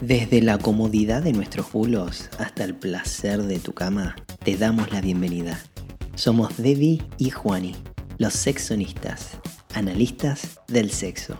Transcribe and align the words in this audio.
Desde 0.00 0.40
la 0.40 0.56
comodidad 0.56 1.22
de 1.22 1.34
nuestros 1.34 1.70
bulos 1.72 2.30
hasta 2.38 2.64
el 2.64 2.74
placer 2.74 3.42
de 3.42 3.58
tu 3.58 3.74
cama, 3.74 4.16
te 4.42 4.56
damos 4.56 4.90
la 4.92 5.02
bienvenida. 5.02 5.60
Somos 6.14 6.56
Debbie 6.56 7.02
y 7.18 7.28
Juani, 7.28 7.76
los 8.16 8.32
sexonistas, 8.32 9.32
analistas 9.74 10.58
del 10.68 10.90
sexo. 10.90 11.36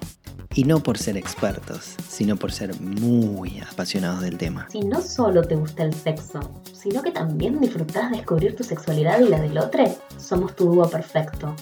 Y 0.54 0.64
no 0.64 0.82
por 0.82 0.98
ser 0.98 1.16
expertos, 1.16 1.94
sino 2.06 2.36
por 2.36 2.52
ser 2.52 2.78
muy 2.82 3.60
apasionados 3.60 4.20
del 4.20 4.36
tema. 4.36 4.66
Si 4.70 4.80
no 4.80 5.00
solo 5.00 5.40
te 5.42 5.56
gusta 5.56 5.84
el 5.84 5.94
sexo, 5.94 6.40
sino 6.70 7.00
que 7.02 7.12
también 7.12 7.60
disfrutás 7.60 8.10
descubrir 8.10 8.56
tu 8.56 8.62
sexualidad 8.62 9.20
y 9.20 9.30
la 9.30 9.40
del 9.40 9.56
otro, 9.56 9.84
somos 10.18 10.54
tu 10.54 10.66
dúo 10.66 10.86
perfecto. 10.90 11.56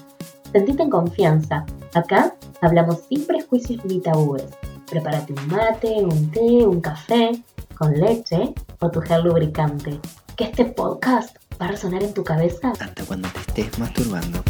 Sentite 0.51 0.83
en 0.83 0.91
confianza. 0.91 1.65
Acá 1.95 2.35
hablamos 2.61 3.03
sin 3.09 3.25
prejuicios 3.25 3.85
ni 3.85 4.01
tabúes 4.01 4.47
Prepárate 4.91 5.35
un 5.35 5.47
mate, 5.49 5.89
un 6.03 6.31
té, 6.31 6.41
un 6.41 6.81
café 6.81 7.43
con 7.77 7.93
leche 7.93 8.55
o 8.81 8.91
tu 8.91 9.01
gel 9.03 9.23
lubricante. 9.25 10.01
Que 10.35 10.45
este 10.45 10.65
podcast 10.65 11.37
va 11.61 11.67
a 11.67 11.69
resonar 11.69 12.03
en 12.03 12.15
tu 12.15 12.25
cabeza 12.25 12.73
hasta 12.81 13.05
cuando 13.05 13.29
te 13.29 13.41
estés 13.41 13.79
masturbando. 13.79 14.43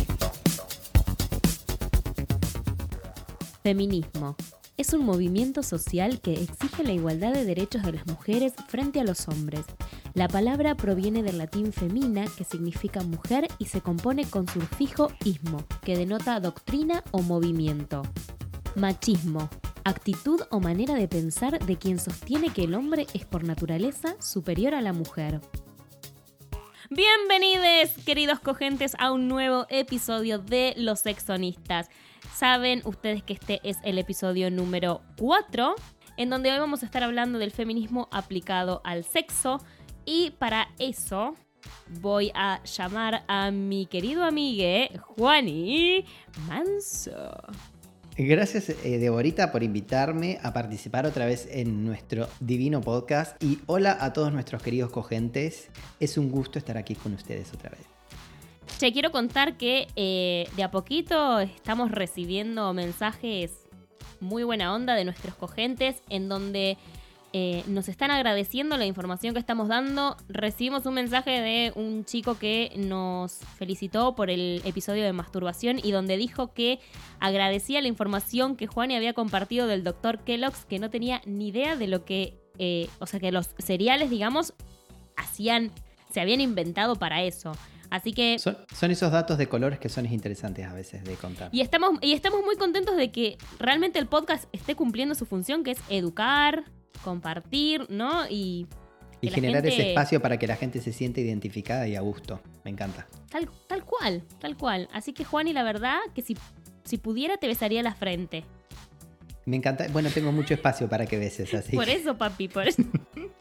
Feminismo. 3.64 4.36
Es 4.76 4.92
un 4.92 5.04
movimiento 5.04 5.64
social 5.64 6.20
que 6.20 6.34
exige 6.34 6.84
la 6.84 6.92
igualdad 6.92 7.32
de 7.32 7.44
derechos 7.44 7.82
de 7.82 7.94
las 7.94 8.06
mujeres 8.06 8.52
frente 8.68 9.00
a 9.00 9.04
los 9.04 9.26
hombres. 9.26 9.64
La 10.14 10.28
palabra 10.28 10.76
proviene 10.76 11.24
del 11.24 11.38
latín 11.38 11.72
femina, 11.72 12.26
que 12.36 12.44
significa 12.44 13.02
mujer, 13.02 13.48
y 13.58 13.64
se 13.64 13.80
compone 13.80 14.24
con 14.24 14.46
sufijo 14.46 15.10
ismo, 15.24 15.64
que 15.82 15.96
denota 15.96 16.38
doctrina 16.38 17.02
o 17.10 17.22
movimiento. 17.22 18.02
Machismo 18.76 19.48
actitud 19.88 20.42
o 20.50 20.60
manera 20.60 20.94
de 20.94 21.08
pensar 21.08 21.58
de 21.58 21.76
quien 21.76 21.98
sostiene 21.98 22.50
que 22.50 22.64
el 22.64 22.74
hombre 22.74 23.06
es 23.14 23.24
por 23.24 23.44
naturaleza 23.44 24.14
superior 24.20 24.74
a 24.74 24.82
la 24.82 24.92
mujer. 24.92 25.40
Bienvenidos, 26.90 27.90
queridos 28.04 28.40
cogentes, 28.40 28.94
a 28.98 29.12
un 29.12 29.28
nuevo 29.28 29.66
episodio 29.68 30.38
de 30.38 30.74
Los 30.76 31.00
Sexonistas. 31.00 31.88
Saben 32.34 32.82
ustedes 32.84 33.22
que 33.22 33.34
este 33.34 33.60
es 33.62 33.78
el 33.82 33.98
episodio 33.98 34.50
número 34.50 35.02
4, 35.18 35.74
en 36.16 36.30
donde 36.30 36.52
hoy 36.52 36.58
vamos 36.58 36.82
a 36.82 36.86
estar 36.86 37.02
hablando 37.02 37.38
del 37.38 37.50
feminismo 37.50 38.08
aplicado 38.10 38.80
al 38.84 39.04
sexo. 39.04 39.58
Y 40.04 40.30
para 40.38 40.68
eso 40.78 41.34
voy 42.00 42.30
a 42.34 42.62
llamar 42.64 43.24
a 43.26 43.50
mi 43.50 43.86
querido 43.86 44.24
amigue 44.24 44.98
Juani 45.16 46.04
Manso. 46.46 47.30
Gracias, 48.20 48.68
eh, 48.70 48.98
Deborita, 48.98 49.52
por 49.52 49.62
invitarme 49.62 50.40
a 50.42 50.52
participar 50.52 51.06
otra 51.06 51.24
vez 51.24 51.46
en 51.52 51.84
nuestro 51.84 52.28
divino 52.40 52.80
podcast. 52.80 53.40
Y 53.40 53.60
hola 53.66 53.96
a 54.00 54.12
todos 54.12 54.32
nuestros 54.32 54.60
queridos 54.60 54.90
cogentes. 54.90 55.68
Es 56.00 56.18
un 56.18 56.32
gusto 56.32 56.58
estar 56.58 56.76
aquí 56.76 56.96
con 56.96 57.14
ustedes 57.14 57.52
otra 57.54 57.70
vez. 57.70 57.86
Te 58.80 58.92
quiero 58.92 59.12
contar 59.12 59.56
que 59.56 59.86
eh, 59.94 60.48
de 60.56 60.64
a 60.64 60.72
poquito 60.72 61.38
estamos 61.38 61.92
recibiendo 61.92 62.74
mensajes 62.74 63.52
muy 64.18 64.42
buena 64.42 64.74
onda 64.74 64.96
de 64.96 65.04
nuestros 65.04 65.36
cogentes 65.36 66.02
en 66.08 66.28
donde 66.28 66.76
eh, 67.34 67.62
nos 67.66 67.88
están 67.88 68.10
agradeciendo 68.10 68.76
la 68.78 68.86
información 68.86 69.34
que 69.34 69.40
estamos 69.40 69.68
dando. 69.68 70.16
Recibimos 70.28 70.86
un 70.86 70.94
mensaje 70.94 71.30
de 71.30 71.72
un 71.74 72.04
chico 72.06 72.38
que 72.38 72.72
nos 72.76 73.40
felicitó 73.58 74.14
por 74.14 74.30
el 74.30 74.62
episodio 74.64 75.04
de 75.04 75.12
masturbación 75.12 75.78
y 75.82 75.90
donde 75.90 76.16
dijo 76.16 76.54
que 76.54 76.80
agradecía 77.20 77.82
la 77.82 77.88
información 77.88 78.56
que 78.56 78.66
Juan 78.66 78.92
había 78.92 79.12
compartido 79.12 79.66
del 79.66 79.84
doctor 79.84 80.20
Kellogg's, 80.20 80.64
que 80.64 80.78
no 80.78 80.88
tenía 80.88 81.20
ni 81.26 81.48
idea 81.48 81.76
de 81.76 81.86
lo 81.86 82.06
que, 82.06 82.38
eh, 82.58 82.88
o 82.98 83.06
sea, 83.06 83.20
que 83.20 83.30
los 83.30 83.50
cereales, 83.58 84.08
digamos, 84.08 84.54
hacían, 85.16 85.70
se 86.10 86.22
habían 86.22 86.40
inventado 86.40 86.96
para 86.96 87.22
eso. 87.22 87.52
Así 87.90 88.12
que. 88.12 88.38
Son, 88.38 88.56
son, 88.74 88.90
esos 88.90 89.12
datos 89.12 89.36
de 89.36 89.48
colores 89.48 89.78
que 89.78 89.88
son 89.90 90.06
interesantes 90.06 90.66
a 90.66 90.72
veces 90.72 91.04
de 91.04 91.14
contar. 91.14 91.50
Y 91.52 91.60
estamos, 91.60 91.98
y 92.00 92.12
estamos 92.12 92.42
muy 92.42 92.56
contentos 92.56 92.96
de 92.96 93.10
que 93.10 93.36
realmente 93.58 93.98
el 93.98 94.06
podcast 94.06 94.44
esté 94.52 94.74
cumpliendo 94.74 95.14
su 95.14 95.26
función, 95.26 95.62
que 95.62 95.72
es 95.72 95.78
educar, 95.88 96.64
compartir, 97.02 97.86
¿no? 97.88 98.26
Y, 98.28 98.66
y 99.20 99.28
generar 99.28 99.66
ese 99.66 99.90
espacio 99.90 100.20
para 100.20 100.38
que 100.38 100.46
la 100.46 100.56
gente 100.56 100.80
se 100.80 100.92
sienta 100.92 101.20
identificada 101.20 101.88
y 101.88 101.96
a 101.96 102.00
gusto. 102.00 102.40
Me 102.64 102.70
encanta. 102.70 103.06
Tal, 103.30 103.48
tal 103.66 103.84
cual, 103.84 104.22
tal 104.38 104.56
cual. 104.56 104.88
Así 104.92 105.12
que 105.12 105.24
Juan, 105.24 105.48
y 105.48 105.52
la 105.52 105.62
verdad 105.62 105.98
que 106.14 106.22
si, 106.22 106.36
si 106.84 106.98
pudiera 106.98 107.36
te 107.36 107.46
besaría 107.46 107.82
la 107.82 107.94
frente. 107.94 108.44
Me 109.44 109.56
encanta. 109.56 109.86
Bueno, 109.90 110.10
tengo 110.10 110.30
mucho 110.30 110.54
espacio 110.54 110.88
para 110.88 111.06
que 111.06 111.18
beses 111.18 111.52
así. 111.54 111.74
por 111.74 111.88
eso, 111.88 112.16
papi, 112.16 112.48
por 112.48 112.68
eso. 112.68 112.82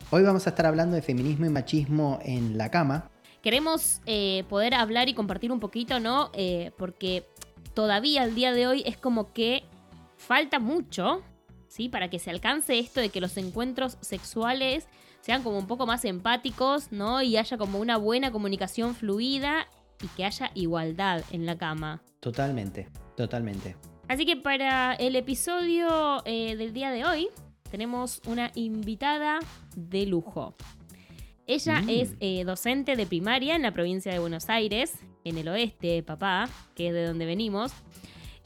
Hoy 0.09 0.23
vamos 0.23 0.47
a 0.47 0.51
estar 0.51 0.65
hablando 0.65 0.95
de 0.95 1.01
feminismo 1.01 1.45
y 1.45 1.49
machismo 1.49 2.19
en 2.23 2.57
la 2.57 2.71
cama. 2.71 3.11
Queremos 3.41 4.01
eh, 4.05 4.45
poder 4.49 4.73
hablar 4.73 5.09
y 5.09 5.13
compartir 5.13 5.51
un 5.51 5.59
poquito, 5.59 5.99
¿no? 5.99 6.31
Eh, 6.33 6.71
porque 6.77 7.25
todavía 7.73 8.23
al 8.23 8.35
día 8.35 8.53
de 8.53 8.67
hoy 8.67 8.83
es 8.85 8.97
como 8.97 9.33
que 9.33 9.63
falta 10.17 10.59
mucho 10.59 11.21
para 11.91 12.09
que 12.09 12.19
se 12.19 12.29
alcance 12.29 12.79
esto 12.79 12.99
de 12.99 13.09
que 13.09 13.21
los 13.21 13.37
encuentros 13.37 13.97
sexuales 14.01 14.87
sean 15.21 15.43
como 15.43 15.57
un 15.57 15.67
poco 15.67 15.85
más 15.85 16.05
empáticos, 16.05 16.91
¿no? 16.91 17.21
Y 17.21 17.37
haya 17.37 17.57
como 17.57 17.79
una 17.79 17.97
buena 17.97 18.31
comunicación 18.31 18.95
fluida 18.95 19.67
y 20.01 20.07
que 20.15 20.25
haya 20.25 20.51
igualdad 20.53 21.23
en 21.31 21.45
la 21.45 21.57
cama. 21.57 22.01
Totalmente, 22.19 22.87
totalmente. 23.15 23.75
Así 24.07 24.25
que 24.25 24.37
para 24.37 24.93
el 24.93 25.15
episodio 25.15 26.21
eh, 26.25 26.55
del 26.55 26.73
día 26.73 26.91
de 26.91 27.05
hoy 27.05 27.27
tenemos 27.69 28.21
una 28.25 28.51
invitada 28.55 29.39
de 29.75 30.05
lujo. 30.05 30.55
Ella 31.45 31.81
mm. 31.81 31.89
es 31.89 32.15
eh, 32.19 32.43
docente 32.45 32.95
de 32.95 33.05
primaria 33.05 33.55
en 33.55 33.61
la 33.61 33.71
provincia 33.71 34.11
de 34.11 34.19
Buenos 34.19 34.49
Aires, 34.49 34.93
en 35.23 35.37
el 35.37 35.47
oeste, 35.49 36.03
papá, 36.03 36.49
que 36.75 36.87
es 36.87 36.93
de 36.93 37.05
donde 37.05 37.25
venimos 37.25 37.73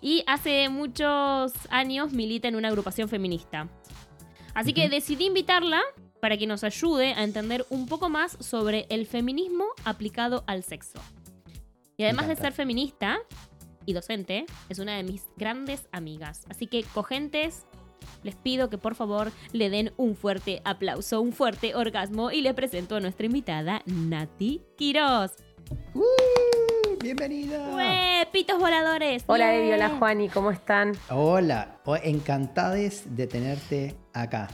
y 0.01 0.23
hace 0.27 0.67
muchos 0.69 1.53
años 1.69 2.11
milita 2.11 2.47
en 2.47 2.55
una 2.55 2.67
agrupación 2.67 3.07
feminista. 3.07 3.69
Así 4.53 4.73
que 4.73 4.89
decidí 4.89 5.27
invitarla 5.27 5.81
para 6.19 6.37
que 6.37 6.47
nos 6.47 6.63
ayude 6.63 7.13
a 7.13 7.23
entender 7.23 7.65
un 7.69 7.87
poco 7.87 8.09
más 8.09 8.37
sobre 8.39 8.85
el 8.89 9.07
feminismo 9.07 9.65
aplicado 9.85 10.43
al 10.47 10.63
sexo. 10.63 10.99
Y 11.97 12.03
además 12.03 12.27
de 12.27 12.35
ser 12.35 12.53
feminista 12.53 13.19
y 13.85 13.93
docente, 13.93 14.45
es 14.69 14.79
una 14.79 14.95
de 14.95 15.03
mis 15.03 15.25
grandes 15.37 15.87
amigas. 15.91 16.45
Así 16.49 16.67
que, 16.67 16.83
cogentes, 16.83 17.65
les 18.23 18.35
pido 18.35 18.69
que 18.69 18.77
por 18.77 18.95
favor 18.95 19.31
le 19.51 19.69
den 19.69 19.93
un 19.97 20.15
fuerte 20.15 20.61
aplauso, 20.63 21.21
un 21.21 21.33
fuerte 21.33 21.75
orgasmo 21.75 22.31
y 22.31 22.41
le 22.41 22.53
presento 22.53 22.95
a 22.95 22.99
nuestra 22.99 23.25
invitada, 23.25 23.81
Nati 23.85 24.61
Quiroz. 24.77 25.31
¡Uh! 25.93 26.40
Bienvenida. 27.01 27.75
¡Ué, 27.75 28.27
pitos 28.31 28.59
voladores! 28.59 29.23
Hola, 29.25 29.55
Evi, 29.55 29.71
hola, 29.71 29.89
Juani, 29.97 30.29
¿cómo 30.29 30.51
están? 30.51 30.93
Hola, 31.09 31.77
encantades 32.03 33.15
de 33.15 33.27
tenerte 33.27 33.95
acá. 34.13 34.47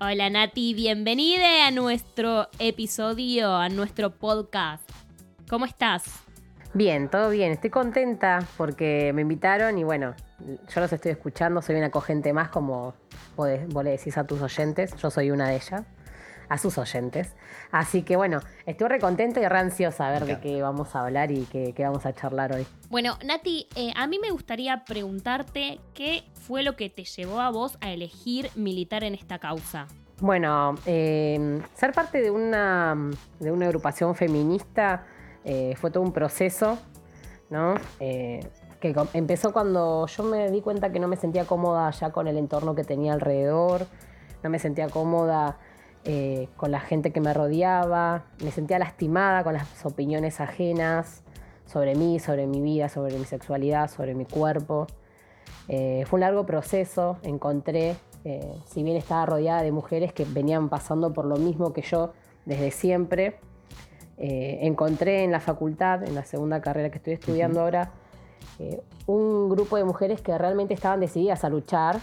Hola, 0.00 0.28
Nati, 0.28 0.74
bienvenida 0.74 1.66
a 1.66 1.70
nuestro 1.70 2.48
episodio, 2.58 3.54
a 3.54 3.68
nuestro 3.68 4.10
podcast. 4.10 4.88
¿Cómo 5.48 5.64
estás? 5.64 6.04
Bien, 6.74 7.08
todo 7.08 7.30
bien. 7.30 7.52
Estoy 7.52 7.70
contenta 7.70 8.46
porque 8.58 9.12
me 9.14 9.22
invitaron 9.22 9.78
y 9.78 9.84
bueno, 9.84 10.14
yo 10.40 10.80
los 10.80 10.92
estoy 10.92 11.12
escuchando. 11.12 11.62
Soy 11.62 11.76
una 11.76 11.90
cogente 11.90 12.32
más, 12.34 12.50
como 12.50 12.94
vos, 13.36 13.48
le 13.84 13.90
decís 13.90 14.18
a 14.18 14.24
tus 14.24 14.42
oyentes. 14.42 14.94
Yo 14.96 15.10
soy 15.10 15.30
una 15.30 15.48
de 15.48 15.56
ellas 15.56 15.82
a 16.48 16.58
sus 16.58 16.78
oyentes. 16.78 17.34
Así 17.70 18.02
que 18.02 18.16
bueno, 18.16 18.40
estoy 18.64 18.88
re 18.88 19.00
contenta 19.00 19.40
y 19.40 19.46
re 19.46 19.58
ansiosa 19.58 20.08
a 20.08 20.10
ver 20.10 20.24
de 20.26 20.40
qué 20.40 20.62
vamos 20.62 20.94
a 20.94 21.04
hablar 21.04 21.30
y 21.30 21.44
qué, 21.44 21.74
vamos 21.78 22.06
a 22.06 22.12
charlar 22.12 22.52
hoy. 22.52 22.66
Bueno, 22.88 23.18
Nati, 23.24 23.68
eh, 23.74 23.92
a 23.96 24.06
mí 24.06 24.18
me 24.18 24.30
gustaría 24.30 24.84
preguntarte 24.84 25.80
qué 25.94 26.24
fue 26.34 26.62
lo 26.62 26.76
que 26.76 26.90
te 26.90 27.04
llevó 27.04 27.40
a 27.40 27.50
vos 27.50 27.78
a 27.80 27.90
elegir 27.90 28.50
militar 28.54 29.04
en 29.04 29.14
esta 29.14 29.38
causa. 29.38 29.86
Bueno, 30.20 30.76
eh, 30.86 31.60
ser 31.74 31.92
parte 31.92 32.22
de 32.22 32.30
una, 32.30 32.96
de 33.38 33.50
una 33.50 33.66
agrupación 33.66 34.14
feminista 34.14 35.04
eh, 35.44 35.74
fue 35.76 35.90
todo 35.90 36.02
un 36.02 36.12
proceso, 36.12 36.78
¿no? 37.50 37.74
que 37.98 38.94
empezó 39.14 39.52
cuando 39.52 40.06
yo 40.06 40.22
me 40.22 40.50
di 40.50 40.60
cuenta 40.60 40.92
que 40.92 41.00
no 41.00 41.08
me 41.08 41.16
sentía 41.16 41.44
cómoda 41.44 41.90
ya 41.90 42.10
con 42.10 42.28
el 42.28 42.36
entorno 42.36 42.74
que 42.74 42.84
tenía 42.84 43.14
alrededor, 43.14 43.86
no 44.42 44.50
me 44.50 44.58
sentía 44.58 44.88
cómoda 44.88 45.58
eh, 46.08 46.48
con 46.56 46.70
la 46.70 46.78
gente 46.78 47.10
que 47.10 47.20
me 47.20 47.34
rodeaba, 47.34 48.26
me 48.40 48.52
sentía 48.52 48.78
lastimada 48.78 49.42
con 49.42 49.54
las 49.54 49.84
opiniones 49.84 50.40
ajenas 50.40 51.24
sobre 51.66 51.96
mí, 51.96 52.20
sobre 52.20 52.46
mi 52.46 52.60
vida, 52.60 52.88
sobre 52.88 53.18
mi 53.18 53.24
sexualidad, 53.24 53.90
sobre 53.90 54.14
mi 54.14 54.24
cuerpo. 54.24 54.86
Eh, 55.66 56.04
fue 56.06 56.18
un 56.18 56.20
largo 56.20 56.46
proceso, 56.46 57.16
encontré, 57.24 57.96
eh, 58.24 58.54
si 58.66 58.84
bien 58.84 58.96
estaba 58.96 59.26
rodeada 59.26 59.62
de 59.62 59.72
mujeres 59.72 60.12
que 60.12 60.24
venían 60.24 60.68
pasando 60.68 61.12
por 61.12 61.24
lo 61.24 61.38
mismo 61.38 61.72
que 61.72 61.82
yo 61.82 62.12
desde 62.44 62.70
siempre, 62.70 63.40
encontré 64.18 65.24
en 65.24 65.32
la 65.32 65.40
facultad, 65.40 66.04
en 66.04 66.14
la 66.14 66.24
segunda 66.24 66.62
carrera 66.62 66.88
que 66.88 66.98
estoy 66.98 67.14
estudiando 67.14 67.60
ahora, 67.60 67.90
un 69.06 69.50
grupo 69.50 69.76
de 69.76 69.84
mujeres 69.84 70.22
que 70.22 70.38
realmente 70.38 70.72
estaban 70.72 71.00
decididas 71.00 71.44
a 71.44 71.50
luchar 71.50 71.98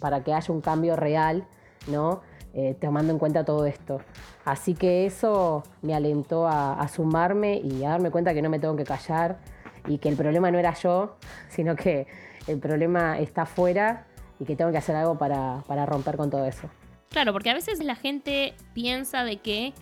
para 0.00 0.24
que 0.24 0.32
haya 0.32 0.54
un 0.54 0.62
cambio 0.62 0.96
real, 0.96 1.44
¿no? 1.88 2.22
Eh, 2.54 2.76
tomando 2.80 3.12
en 3.12 3.18
cuenta 3.18 3.44
todo 3.44 3.66
esto. 3.66 4.00
Así 4.44 4.74
que 4.74 5.06
eso 5.06 5.62
me 5.82 5.94
alentó 5.94 6.46
a, 6.48 6.86
sumarme 6.88 7.60
y 7.62 7.84
a 7.84 7.90
darme 7.90 8.10
cuenta 8.10 8.34
que 8.34 8.42
no 8.42 8.50
me 8.50 8.58
tengo 8.58 8.76
que 8.76 8.84
callar 8.84 9.38
y 9.86 9.98
que 9.98 10.08
el 10.08 10.16
problema 10.16 10.50
no 10.50 10.58
era 10.58 10.74
yo, 10.74 11.16
sino 11.48 11.76
que 11.76 12.06
el 12.46 12.58
problema 12.58 13.18
está 13.18 13.42
afuera 13.42 14.06
y 14.40 14.44
que 14.44 14.56
tengo 14.56 14.70
que 14.70 14.78
hacer 14.78 14.96
algo 14.96 15.18
para, 15.18 15.62
para 15.66 15.84
romper 15.86 16.16
con 16.16 16.30
todo 16.30 16.46
eso. 16.46 16.68
Claro, 17.10 17.32
porque 17.32 17.50
a 17.50 17.54
veces 17.54 17.82
la 17.82 17.96
gente 17.96 18.54
piensa 18.74 19.24
de 19.24 19.38
que 19.38 19.72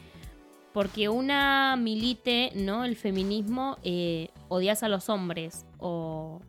porque 0.73 1.09
una 1.09 1.77
milite, 1.77 2.53
¿no? 2.55 2.85
El 2.85 2.97
feminismo, 2.97 3.79
eh, 3.83 4.29
odias 4.49 4.83
a 4.83 4.89
los 4.89 5.09
hombres 5.09 5.65
o 5.79 6.41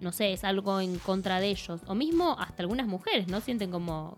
no 0.00 0.12
sé, 0.12 0.32
es 0.32 0.44
algo 0.44 0.80
en 0.80 0.98
contra 0.98 1.40
de 1.40 1.48
ellos. 1.48 1.80
O 1.86 1.94
mismo 1.94 2.36
hasta 2.38 2.62
algunas 2.62 2.86
mujeres, 2.86 3.28
¿no? 3.28 3.40
Sienten 3.40 3.70
como, 3.70 4.16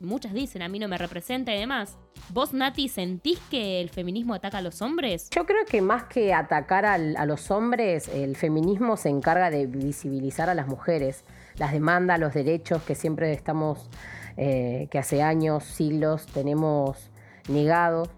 muchas 0.00 0.32
dicen, 0.32 0.62
a 0.62 0.68
mí 0.68 0.78
no 0.78 0.88
me 0.88 0.98
representa 0.98 1.54
y 1.54 1.58
demás. 1.58 1.96
¿Vos, 2.30 2.54
Nati, 2.54 2.88
sentís 2.88 3.38
que 3.50 3.80
el 3.80 3.90
feminismo 3.90 4.34
ataca 4.34 4.58
a 4.58 4.62
los 4.62 4.82
hombres? 4.82 5.30
Yo 5.30 5.46
creo 5.46 5.64
que 5.64 5.80
más 5.82 6.04
que 6.04 6.34
atacar 6.34 6.84
a 6.84 7.26
los 7.26 7.50
hombres, 7.50 8.08
el 8.08 8.36
feminismo 8.36 8.96
se 8.96 9.08
encarga 9.08 9.50
de 9.50 9.66
visibilizar 9.66 10.50
a 10.50 10.54
las 10.54 10.66
mujeres, 10.66 11.24
las 11.56 11.72
demandas, 11.72 12.18
los 12.18 12.34
derechos 12.34 12.82
que 12.82 12.94
siempre 12.94 13.32
estamos, 13.32 13.88
eh, 14.36 14.88
que 14.90 14.98
hace 14.98 15.22
años, 15.22 15.64
siglos 15.64 16.26
tenemos 16.26 17.10
negados 17.48 18.08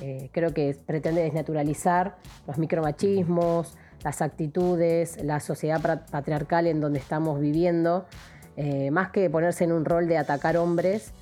eh, 0.00 0.30
creo 0.32 0.52
que 0.52 0.76
pretende 0.86 1.22
desnaturalizar 1.22 2.16
los 2.46 2.58
micromachismos, 2.58 3.76
las 4.02 4.20
actitudes, 4.20 5.22
la 5.22 5.38
sociedad 5.38 6.04
patriarcal 6.10 6.66
en 6.66 6.80
donde 6.80 6.98
estamos 6.98 7.40
viviendo, 7.40 8.06
eh, 8.56 8.90
más 8.90 9.10
que 9.10 9.28
ponerse 9.30 9.64
en 9.64 9.72
un 9.72 9.84
rol 9.84 10.06
de 10.06 10.18
atacar 10.18 10.56
hombres, 10.56 11.12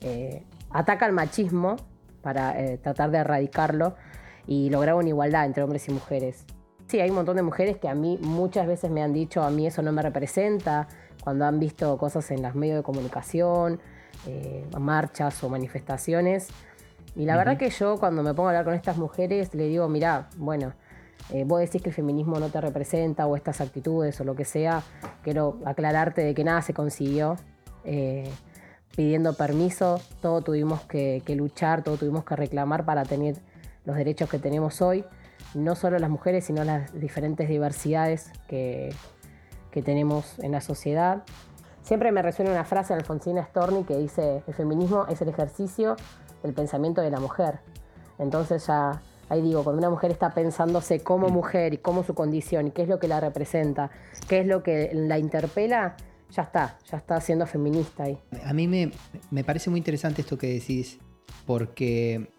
eh, 0.00 0.42
ataca 0.70 1.06
al 1.06 1.12
machismo 1.12 1.76
para 2.22 2.54
tratar 2.78 3.10
de 3.10 3.18
erradicarlo 3.18 3.94
y 4.46 4.70
lograr 4.70 4.96
una 4.96 5.08
igualdad 5.08 5.46
entre 5.46 5.62
hombres 5.62 5.88
y 5.88 5.92
mujeres. 5.92 6.44
Sí, 6.86 7.00
hay 7.00 7.10
un 7.10 7.16
montón 7.16 7.36
de 7.36 7.42
mujeres 7.42 7.78
que 7.78 7.88
a 7.88 7.94
mí 7.94 8.18
muchas 8.20 8.66
veces 8.66 8.90
me 8.90 9.02
han 9.02 9.12
dicho, 9.12 9.42
a 9.42 9.50
mí 9.50 9.66
eso 9.66 9.82
no 9.82 9.92
me 9.92 10.02
representa, 10.02 10.88
cuando 11.22 11.46
han 11.46 11.58
visto 11.58 11.96
cosas 11.96 12.30
en 12.30 12.42
los 12.42 12.54
medios 12.54 12.76
de 12.78 12.82
comunicación, 12.82 13.80
marchas 14.78 15.42
o 15.44 15.48
manifestaciones, 15.48 16.48
y 17.14 17.24
la 17.24 17.36
verdad 17.36 17.56
que 17.56 17.70
yo 17.70 17.98
cuando 17.98 18.22
me 18.22 18.34
pongo 18.34 18.48
a 18.48 18.50
hablar 18.52 18.64
con 18.64 18.74
estas 18.74 18.96
mujeres 18.96 19.54
le 19.54 19.68
digo, 19.68 19.88
mira, 19.88 20.28
bueno, 20.36 20.72
eh, 21.30 21.44
vos 21.44 21.60
decís 21.60 21.82
que 21.82 21.90
el 21.90 21.94
feminismo 21.94 22.38
no 22.38 22.48
te 22.48 22.60
representa 22.60 23.26
o 23.26 23.36
estas 23.36 23.60
actitudes 23.60 24.20
o 24.20 24.24
lo 24.24 24.34
que 24.34 24.44
sea, 24.44 24.82
quiero 25.22 25.58
aclararte 25.64 26.22
de 26.22 26.34
que 26.34 26.44
nada 26.44 26.62
se 26.62 26.74
consiguió. 26.74 27.36
Eh, 27.84 28.30
pidiendo 28.96 29.34
permiso, 29.34 30.00
todo 30.20 30.42
tuvimos 30.42 30.80
que, 30.82 31.22
luchar, 31.36 31.84
todo 31.84 31.96
tuvimos 31.96 32.24
que 32.24 32.34
reclamar 32.34 32.84
para 32.84 33.04
tener 33.04 33.36
los 33.84 33.96
derechos 33.96 34.28
que 34.28 34.38
tenemos 34.38 34.82
hoy, 34.82 35.04
no 35.54 35.76
solo 35.76 35.98
las 35.98 36.10
mujeres, 36.10 36.44
sino 36.46 36.64
las 36.64 36.98
diferentes 36.98 37.48
diversidades 37.48 38.32
que, 38.48 38.92
que 39.70 39.82
tenemos 39.82 40.38
en 40.40 40.50
la 40.52 40.60
sociedad. 40.60 41.22
Siempre 41.82 42.10
me 42.10 42.22
resuena 42.22 42.50
una 42.50 42.64
frase 42.64 42.92
de 42.92 43.00
Alfonsina 43.00 43.44
Storni 43.44 43.84
que 43.84 43.96
dice, 43.96 44.42
el 44.46 44.54
feminismo 44.54 45.06
es 45.08 45.22
el 45.22 45.28
ejercicio 45.28 45.96
el 46.42 46.54
pensamiento 46.54 47.00
de 47.00 47.10
la 47.10 47.20
mujer. 47.20 47.60
Entonces 48.18 48.66
ya, 48.66 49.00
ahí 49.28 49.42
digo, 49.42 49.64
cuando 49.64 49.80
una 49.80 49.90
mujer 49.90 50.10
está 50.10 50.32
pensándose 50.34 51.00
como 51.00 51.28
mujer 51.28 51.74
y 51.74 51.78
cómo 51.78 52.02
su 52.04 52.14
condición 52.14 52.68
y 52.68 52.70
qué 52.70 52.82
es 52.82 52.88
lo 52.88 52.98
que 52.98 53.08
la 53.08 53.20
representa, 53.20 53.90
qué 54.28 54.40
es 54.40 54.46
lo 54.46 54.62
que 54.62 54.90
la 54.92 55.18
interpela, 55.18 55.96
ya 56.30 56.42
está, 56.42 56.78
ya 56.90 56.98
está 56.98 57.20
siendo 57.20 57.46
feminista 57.46 58.04
ahí. 58.04 58.18
A 58.44 58.52
mí 58.52 58.66
me, 58.68 58.90
me 59.30 59.44
parece 59.44 59.70
muy 59.70 59.78
interesante 59.78 60.22
esto 60.22 60.36
que 60.36 60.48
decís, 60.48 60.98
porque 61.46 62.30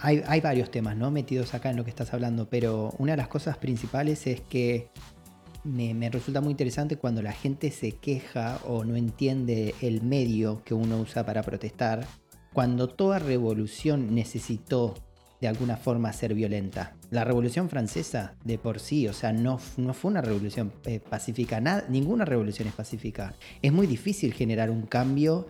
hay, 0.00 0.22
hay, 0.26 0.40
varios 0.40 0.70
temas 0.70 0.96
¿no? 0.96 1.10
metidos 1.10 1.54
acá 1.54 1.70
en 1.70 1.76
lo 1.76 1.84
que 1.84 1.90
estás 1.90 2.12
hablando, 2.12 2.48
pero 2.48 2.92
una 2.98 3.12
de 3.12 3.18
las 3.18 3.28
cosas 3.28 3.56
principales 3.58 4.26
es 4.26 4.40
que 4.40 4.88
me, 5.62 5.94
me, 5.94 6.08
resulta 6.08 6.40
muy 6.40 6.52
interesante 6.52 6.96
cuando 6.96 7.22
la 7.22 7.32
gente 7.32 7.70
se 7.70 7.92
queja 7.92 8.58
o 8.66 8.84
no 8.84 8.96
entiende 8.96 9.74
el 9.82 10.02
medio 10.02 10.62
que 10.64 10.74
uno 10.74 10.98
usa 10.98 11.24
para 11.26 11.42
protestar 11.42 12.06
cuando 12.52 12.88
toda 12.88 13.18
revolución 13.18 14.14
necesitó 14.14 14.94
de 15.40 15.48
alguna 15.48 15.76
forma 15.76 16.12
ser 16.12 16.34
violenta. 16.34 16.96
La 17.10 17.24
revolución 17.24 17.68
francesa 17.68 18.34
de 18.44 18.58
por 18.58 18.80
sí, 18.80 19.08
o 19.08 19.12
sea, 19.12 19.32
no, 19.32 19.58
no 19.76 19.94
fue 19.94 20.10
una 20.10 20.20
revolución 20.20 20.72
eh, 20.84 21.00
pacífica, 21.00 21.60
ninguna 21.88 22.24
revolución 22.24 22.68
es 22.68 22.74
pacífica. 22.74 23.34
Es 23.62 23.72
muy 23.72 23.86
difícil 23.86 24.34
generar 24.34 24.70
un 24.70 24.82
cambio 24.82 25.48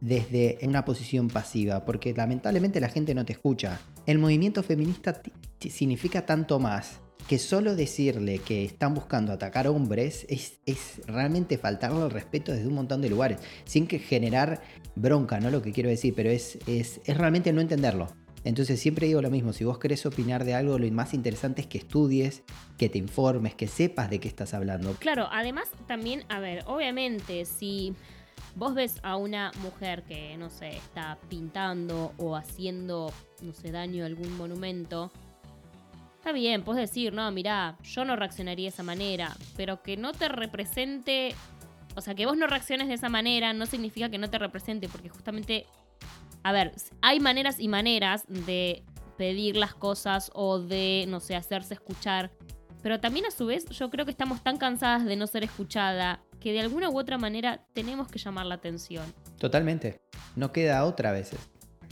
desde 0.00 0.58
una 0.62 0.84
posición 0.84 1.28
pasiva, 1.28 1.84
porque 1.84 2.14
lamentablemente 2.14 2.80
la 2.80 2.88
gente 2.88 3.14
no 3.14 3.24
te 3.24 3.32
escucha. 3.32 3.80
El 4.06 4.18
movimiento 4.18 4.62
feminista 4.62 5.20
significa 5.60 6.24
tanto 6.24 6.58
más 6.58 7.00
que 7.28 7.38
solo 7.38 7.76
decirle 7.76 8.38
que 8.38 8.64
están 8.64 8.92
buscando 8.94 9.32
atacar 9.32 9.68
hombres 9.68 10.26
es, 10.28 10.58
es 10.66 11.00
realmente 11.06 11.58
faltarle 11.58 12.02
el 12.04 12.10
respeto 12.10 12.50
desde 12.50 12.66
un 12.66 12.74
montón 12.74 13.02
de 13.02 13.08
lugares, 13.08 13.38
sin 13.64 13.86
que 13.86 14.00
generar 14.00 14.62
bronca, 14.96 15.38
¿no? 15.38 15.50
Lo 15.50 15.62
que 15.62 15.70
quiero 15.70 15.88
decir, 15.88 16.12
pero 16.16 16.30
es, 16.30 16.58
es, 16.66 17.00
es 17.04 17.16
realmente 17.16 17.52
no 17.52 17.60
entenderlo. 17.60 18.08
Entonces 18.44 18.80
siempre 18.80 19.06
digo 19.06 19.20
lo 19.20 19.30
mismo, 19.30 19.52
si 19.52 19.64
vos 19.64 19.78
querés 19.78 20.06
opinar 20.06 20.44
de 20.44 20.54
algo, 20.54 20.78
lo 20.78 20.90
más 20.92 21.12
interesante 21.12 21.60
es 21.60 21.66
que 21.66 21.78
estudies, 21.78 22.42
que 22.78 22.88
te 22.88 22.98
informes, 22.98 23.54
que 23.54 23.66
sepas 23.66 24.08
de 24.08 24.18
qué 24.18 24.28
estás 24.28 24.54
hablando. 24.54 24.94
Claro, 24.94 25.28
además 25.30 25.68
también, 25.86 26.24
a 26.28 26.40
ver, 26.40 26.64
obviamente 26.66 27.44
si 27.44 27.94
vos 28.54 28.74
ves 28.74 28.98
a 29.02 29.16
una 29.16 29.52
mujer 29.62 30.04
que, 30.04 30.36
no 30.38 30.48
sé, 30.48 30.68
está 30.70 31.18
pintando 31.28 32.12
o 32.16 32.34
haciendo, 32.34 33.12
no 33.42 33.52
sé, 33.52 33.70
daño 33.70 34.04
a 34.04 34.06
algún 34.06 34.36
monumento, 34.38 35.12
Está 36.20 36.32
bien, 36.32 36.64
puedes 36.64 36.86
decir, 36.86 37.14
no, 37.14 37.30
mirá, 37.30 37.78
yo 37.82 38.04
no 38.04 38.14
reaccionaría 38.14 38.64
de 38.64 38.74
esa 38.74 38.82
manera, 38.82 39.34
pero 39.56 39.82
que 39.82 39.96
no 39.96 40.12
te 40.12 40.28
represente, 40.28 41.34
o 41.96 42.02
sea, 42.02 42.14
que 42.14 42.26
vos 42.26 42.36
no 42.36 42.46
reacciones 42.46 42.88
de 42.88 42.94
esa 42.94 43.08
manera 43.08 43.54
no 43.54 43.64
significa 43.64 44.10
que 44.10 44.18
no 44.18 44.28
te 44.28 44.38
represente, 44.38 44.90
porque 44.90 45.08
justamente, 45.08 45.64
a 46.42 46.52
ver, 46.52 46.72
hay 47.02 47.20
maneras 47.20 47.60
y 47.60 47.68
maneras 47.68 48.24
de 48.28 48.84
pedir 49.16 49.56
las 49.56 49.74
cosas 49.74 50.30
o 50.34 50.58
de, 50.58 51.04
no 51.08 51.20
sé, 51.20 51.36
hacerse 51.36 51.74
escuchar, 51.74 52.30
pero 52.82 53.00
también 53.00 53.26
a 53.26 53.30
su 53.30 53.46
vez 53.46 53.66
yo 53.66 53.90
creo 53.90 54.04
que 54.04 54.10
estamos 54.10 54.42
tan 54.42 54.56
cansadas 54.56 55.04
de 55.04 55.16
no 55.16 55.26
ser 55.26 55.44
escuchada 55.44 56.22
que 56.40 56.52
de 56.52 56.60
alguna 56.60 56.88
u 56.88 56.98
otra 56.98 57.18
manera 57.18 57.66
tenemos 57.74 58.08
que 58.08 58.18
llamar 58.18 58.46
la 58.46 58.54
atención. 58.54 59.04
Totalmente, 59.38 60.00
no 60.36 60.52
queda 60.52 60.84
otra 60.84 61.12
veces. 61.12 61.38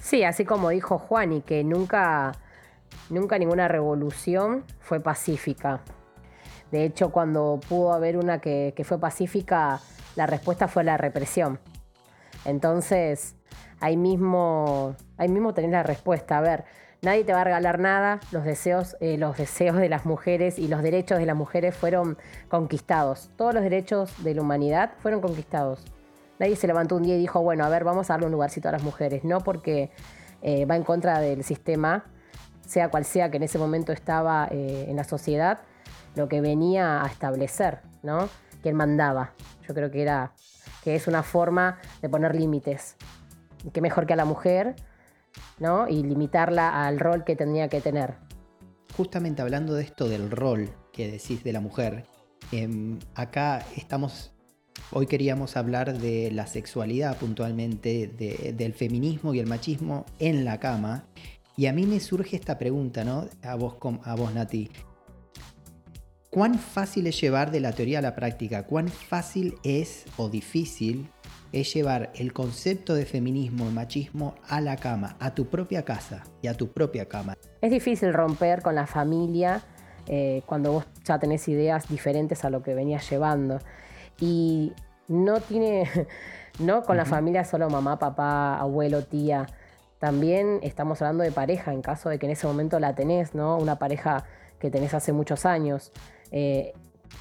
Sí, 0.01 0.23
así 0.23 0.45
como 0.45 0.71
dijo 0.71 0.99
Juan 0.99 1.33
y 1.33 1.41
que 1.43 1.65
nunca 1.65 2.33
Nunca 3.11 3.39
ninguna 3.39 3.69
revolución 3.69 4.65
fue 4.81 5.01
pacífica. 5.01 5.81
De 6.71 6.85
hecho, 6.85 7.11
cuando 7.11 7.59
pudo 7.69 7.95
haber 7.95 8.19
una 8.19 8.41
que, 8.41 8.75
fue 8.85 8.99
pacífica, 8.99 9.81
la 10.15 10.27
respuesta 10.27 10.69
fue 10.69 10.85
la 10.85 10.99
represión. 10.99 11.59
Entonces, 12.45 13.35
ahí 13.81 13.97
mismo, 13.97 14.97
ahí 15.17 15.29
mismo 15.29 15.55
tenés 15.55 15.71
la 15.71 15.83
respuesta. 15.83 16.39
A 16.39 16.41
ver, 16.41 16.65
nadie 17.03 17.25
te 17.25 17.33
va 17.33 17.43
a 17.43 17.45
regalar 17.45 17.79
nada. 17.79 18.21
Los 18.33 18.45
deseos, 18.45 18.97
eh, 19.01 19.19
los 19.19 19.37
deseos 19.37 19.77
de 19.77 19.89
las 19.89 20.07
mujeres 20.07 20.59
y 20.59 20.69
los 20.69 20.83
derechos 20.83 21.19
de 21.19 21.27
las 21.27 21.37
mujeres 21.37 21.75
fueron 21.75 22.19
conquistados. 22.49 23.31
Todos 23.37 23.55
los 23.55 23.63
derechos 23.63 24.23
de 24.23 24.35
la 24.35 24.43
humanidad 24.43 24.93
fueron 24.99 25.21
conquistados. 25.21 25.85
Nadie 26.39 26.57
se 26.57 26.67
levantó 26.67 26.97
un 26.97 27.03
día 27.03 27.17
y 27.17 27.19
dijo, 27.19 27.43
bueno, 27.43 27.65
a 27.65 27.69
ver, 27.69 27.85
vamos 27.85 28.11
a 28.11 28.15
darle 28.15 28.27
un 28.27 28.33
lugarcito 28.33 28.69
a 28.69 28.73
las 28.73 28.83
mujeres. 28.83 29.25
No 29.25 29.41
porque 29.41 29.91
eh, 30.43 30.67
va 30.67 30.77
en 30.77 30.85
contra 30.85 31.19
del 31.21 31.43
sistema, 31.43 32.05
sea 32.65 32.91
cual 32.91 33.05
sea 33.05 33.31
que 33.31 33.39
en 33.39 33.43
ese 33.43 33.59
momento 33.59 33.93
estaba 33.93 34.47
eh, 34.51 34.87
en 34.89 34.97
la 34.97 35.05
sociedad, 35.05 35.61
lo 36.15 36.29
que 36.29 36.41
venía 36.41 37.03
a 37.03 37.07
establecer, 37.07 37.81
¿no? 38.03 38.29
Quién 38.63 38.77
mandaba. 38.77 39.33
Yo 39.67 39.75
creo 39.75 39.91
que 39.91 40.03
era 40.03 40.33
que 40.85 40.95
es 40.95 41.09
una 41.09 41.23
forma 41.23 41.79
de 42.03 42.09
poner 42.09 42.35
límites. 42.35 42.97
Qué 43.73 43.81
mejor 43.81 44.07
que 44.07 44.13
a 44.13 44.17
la 44.17 44.25
mujer, 44.25 44.77
¿no? 45.59 45.89
Y 45.89 46.03
limitarla 46.03 46.87
al 46.87 46.99
rol 47.01 47.25
que 47.25 47.37
tenía 47.37 47.69
que 47.69 47.81
tener. 47.81 48.17
Justamente 48.97 49.43
hablando 49.43 49.75
de 49.75 49.85
esto 49.85 50.09
del 50.09 50.31
rol 50.31 50.71
que 50.93 51.11
decís 51.11 51.45
de 51.45 51.53
la 51.53 51.61
mujer, 51.61 52.05
em, 52.53 52.99
acá 53.15 53.65
estamos 53.77 54.33
Hoy 54.91 55.07
queríamos 55.07 55.57
hablar 55.57 55.99
de 55.99 56.31
la 56.31 56.47
sexualidad 56.47 57.19
puntualmente, 57.19 58.07
del 58.57 58.73
feminismo 58.73 59.35
y 59.35 59.39
el 59.39 59.47
machismo 59.47 60.07
en 60.19 60.45
la 60.47 60.61
cama. 60.61 61.05
Y 61.57 61.67
a 61.67 61.75
mí 61.75 61.85
me 61.85 62.01
surge 62.01 62.37
esta 62.37 62.57
pregunta, 62.57 63.05
¿no? 63.05 63.27
A 63.43 63.55
vos, 63.57 63.77
a 64.05 64.15
vos 64.15 64.33
Nati. 64.33 64.71
¿Cuán 66.31 66.59
fácil 66.59 67.07
es 67.07 67.21
llevar 67.21 67.51
de 67.51 67.61
la 67.61 67.73
teoría 67.73 67.99
a 67.99 68.03
la 68.03 68.15
práctica? 68.15 68.65
¿Cuán 68.67 68.89
fácil 68.89 69.57
es 69.63 70.05
o 70.17 70.29
difícil 70.29 71.11
es 71.53 71.73
llevar 71.73 72.11
el 72.15 72.33
concepto 72.33 72.95
de 72.95 73.07
feminismo 73.07 73.69
y 73.69 73.73
machismo 73.73 74.35
a 74.49 74.61
la 74.61 74.77
cama, 74.77 75.17
a 75.19 75.35
tu 75.35 75.47
propia 75.47 75.85
casa 75.85 76.25
y 76.43 76.49
a 76.49 76.55
tu 76.55 76.73
propia 76.73 77.07
cama? 77.07 77.37
Es 77.61 77.71
difícil 77.71 78.13
romper 78.13 78.63
con 78.63 78.75
la 78.75 78.87
familia 78.87 79.63
eh, 80.07 80.43
cuando 80.47 80.73
vos 80.73 80.87
ya 81.05 81.19
tenés 81.19 81.47
ideas 81.49 81.89
diferentes 81.89 82.45
a 82.45 82.51
lo 82.51 82.63
que 82.63 82.75
venías 82.75 83.09
llevando. 83.09 83.59
Y 84.21 84.73
no 85.07 85.41
tiene, 85.41 85.89
no 86.59 86.83
con 86.83 86.97
la 86.97 87.05
familia 87.05 87.45
solo 87.45 87.69
mamá, 87.69 87.99
papá, 87.99 88.59
abuelo, 88.59 89.05
tía. 89.05 89.47
También 89.99 90.61
estamos 90.63 91.03
hablando 91.03 91.25
de 91.25 91.33
pareja, 91.33 91.73
en 91.73 91.83
caso 91.83 92.09
de 92.09 92.19
que 92.19 92.27
en 92.27 92.33
ese 92.33 92.47
momento 92.47 92.79
la 92.79 92.95
tenés, 92.95 93.35
¿no? 93.35 93.59
Una 93.59 93.79
pareja 93.79 94.25
que 94.59 94.71
tenés 94.71 94.95
hace 94.95 95.13
muchos 95.13 95.45
años. 95.45 95.93
Eh, 96.31 96.73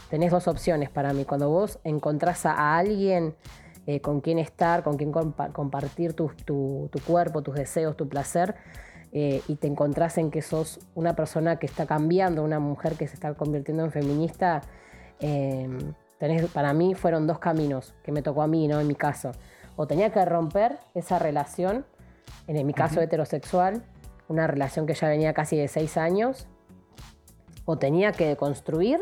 tenés 0.10 0.31
dos 0.31 0.48
opciones 0.48 0.89
para 0.89 1.13
mí. 1.13 1.25
Cuando 1.25 1.50
vos 1.50 1.79
encontrás 1.84 2.46
a 2.46 2.77
alguien 2.77 3.36
eh, 3.89 4.01
con 4.01 4.20
quien 4.20 4.38
estar, 4.38 4.84
con 4.84 4.98
quien 4.98 5.13
compartir 5.13 6.13
tu, 6.13 6.29
cuerpo, 7.08 7.41
tus 7.41 7.56
deseos, 7.56 7.96
tu 7.96 8.10
placer, 8.10 8.56
eh, 9.13 9.41
y 9.48 9.56
te 9.56 9.67
encontrás 9.67 10.17
en 10.17 10.29
que 10.29 10.41
sos 10.41 10.82
una 10.94 11.15
persona 11.15 11.56
que 11.56 11.67
está 11.67 11.86
cambiando, 11.86 12.44
una 12.44 12.60
mujer 12.60 12.96
que 12.96 13.08
se 13.08 13.13
está 13.13 13.34
convirtiendo 13.36 13.86
en 13.86 13.91
feminista, 13.91 14.62
em, 15.22 15.94
para 16.53 16.74
mí 16.74 16.96
fueron 16.96 17.27
dos 17.27 17.39
caminos 17.39 17.94
que 18.03 18.12
me 18.12 18.22
tocó 18.22 18.41
a 18.41 18.48
mí, 18.48 18.67
¿no? 18.67 18.82
En 18.82 18.88
mi 18.88 18.96
caso. 18.96 19.32
O 19.77 19.88
tenía 19.88 20.12
que 20.12 20.25
romper 20.25 20.79
esa 20.94 21.17
relación, 21.17 21.86
en 22.48 22.67
mi 22.67 22.74
caso 22.74 23.00
heterosexual, 23.00 23.84
una 24.27 24.48
relación 24.48 24.86
que 24.86 24.96
ya 24.96 25.08
venía 25.08 25.34
casi 25.34 25.56
de 25.56 25.70
seis 25.70 25.96
años, 25.96 26.46
o 27.63 27.77
tenía 27.77 28.12
que 28.12 28.36
construir 28.36 29.00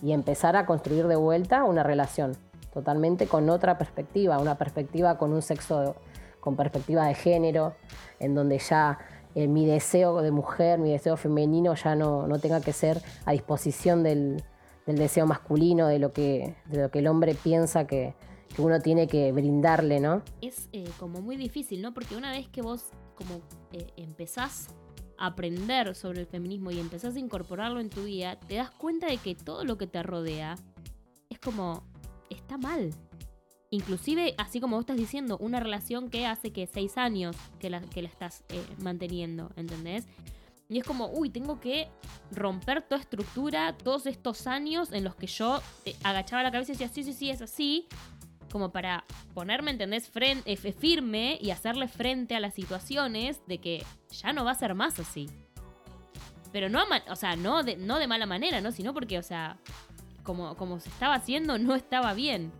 y 0.00 0.12
empezar 0.12 0.54
a 0.54 0.64
construir 0.64 1.08
de 1.08 1.16
vuelta 1.16 1.64
una 1.64 1.82
relación 1.82 2.36
totalmente 2.72 3.26
con 3.26 3.50
otra 3.50 3.78
perspectiva, 3.78 4.38
una 4.38 4.56
perspectiva 4.56 5.18
con 5.18 5.32
un 5.32 5.42
sexo, 5.42 5.96
con 6.40 6.56
perspectiva 6.56 7.06
de 7.06 7.14
género, 7.14 7.74
en 8.18 8.34
donde 8.34 8.58
ya 8.58 8.98
eh, 9.34 9.46
mi 9.46 9.66
deseo 9.66 10.20
de 10.22 10.30
mujer, 10.30 10.78
mi 10.78 10.90
deseo 10.90 11.16
femenino 11.16 11.74
ya 11.74 11.94
no, 11.94 12.26
no 12.26 12.38
tenga 12.38 12.60
que 12.60 12.72
ser 12.72 13.00
a 13.24 13.32
disposición 13.32 14.02
del, 14.02 14.42
deseo 14.86 15.26
masculino, 15.26 15.86
de 15.86 15.98
lo, 15.98 16.12
que, 16.12 16.54
de 16.66 16.82
lo 16.82 16.90
que 16.90 16.98
el 16.98 17.06
hombre 17.06 17.34
piensa 17.34 17.86
que, 17.86 18.14
uno 18.58 18.80
tiene 18.80 19.06
que 19.06 19.32
brindarle, 19.32 19.98
¿no? 19.98 20.20
Es 20.42 20.68
eh, 20.74 20.84
como 20.98 21.22
muy 21.22 21.38
difícil, 21.38 21.80
¿no? 21.80 21.94
Porque 21.94 22.16
una 22.16 22.32
vez 22.32 22.48
que 22.48 22.60
vos 22.60 22.90
como 23.14 23.40
eh, 23.72 23.86
empezás 23.96 24.74
a 25.16 25.28
aprender 25.28 25.94
sobre 25.94 26.20
el 26.20 26.26
feminismo 26.26 26.70
y 26.70 26.78
empezás 26.78 27.16
a 27.16 27.18
incorporarlo 27.18 27.80
en 27.80 27.88
tu 27.88 28.04
vida, 28.04 28.38
te 28.40 28.56
das 28.56 28.70
cuenta 28.70 29.06
de 29.06 29.16
que 29.16 29.34
todo 29.34 29.64
lo 29.64 29.78
que 29.78 29.86
te 29.86 30.02
rodea 30.02 30.56
es 31.30 31.38
como 31.38 31.82
mal. 32.58 32.90
Inclusive, 33.70 34.34
así 34.36 34.60
como 34.60 34.76
vos 34.76 34.82
estás 34.82 34.98
diciendo, 34.98 35.38
una 35.38 35.58
relación 35.58 36.10
que 36.10 36.26
hace 36.26 36.52
que 36.52 36.66
seis 36.66 36.98
años 36.98 37.36
que 37.58 37.70
la, 37.70 37.80
que 37.80 38.00
estás 38.00 38.44
eh, 38.50 38.62
manteniendo, 38.78 39.50
¿entendés? 39.56 40.06
Y 40.68 40.78
es 40.78 40.84
como, 40.84 41.08
uy, 41.08 41.30
tengo 41.30 41.60
que 41.60 41.88
romper 42.30 42.82
toda 42.82 43.00
estructura, 43.00 43.76
todos 43.76 44.06
estos 44.06 44.46
años 44.46 44.92
en 44.92 45.04
los 45.04 45.14
que 45.14 45.26
yo 45.26 45.60
eh, 45.84 45.94
agachaba 46.02 46.42
la 46.42 46.50
cabeza 46.50 46.72
y 46.72 46.74
decía, 46.74 46.88
sí, 46.88 47.02
sí, 47.02 47.12
sí, 47.12 47.30
es 47.30 47.42
así, 47.42 47.88
como 48.50 48.72
para 48.72 49.04
ponerme, 49.34 49.70
¿entendés?, 49.70 50.08
frente, 50.08 50.52
eh, 50.52 50.72
firme 50.72 51.38
y 51.40 51.50
hacerle 51.50 51.88
frente 51.88 52.34
a 52.34 52.40
las 52.40 52.54
situaciones 52.54 53.40
de 53.46 53.58
que 53.58 53.84
ya 54.10 54.32
no 54.32 54.44
va 54.44 54.52
a 54.52 54.54
ser 54.54 54.74
más 54.74 55.00
así. 55.00 55.30
Pero 56.52 56.68
no, 56.68 56.82
o 57.08 57.16
sea, 57.16 57.36
no 57.36 57.62
de, 57.62 57.76
no 57.76 57.98
de 57.98 58.06
mala 58.06 58.26
manera, 58.26 58.60
¿no? 58.60 58.72
Sino 58.72 58.92
porque, 58.92 59.18
o 59.18 59.22
sea, 59.22 59.58
como, 60.22 60.56
como 60.56 60.80
se 60.80 60.88
estaba 60.88 61.14
haciendo 61.14 61.58
no 61.58 61.74
estaba 61.74 62.14
bien. 62.14 62.52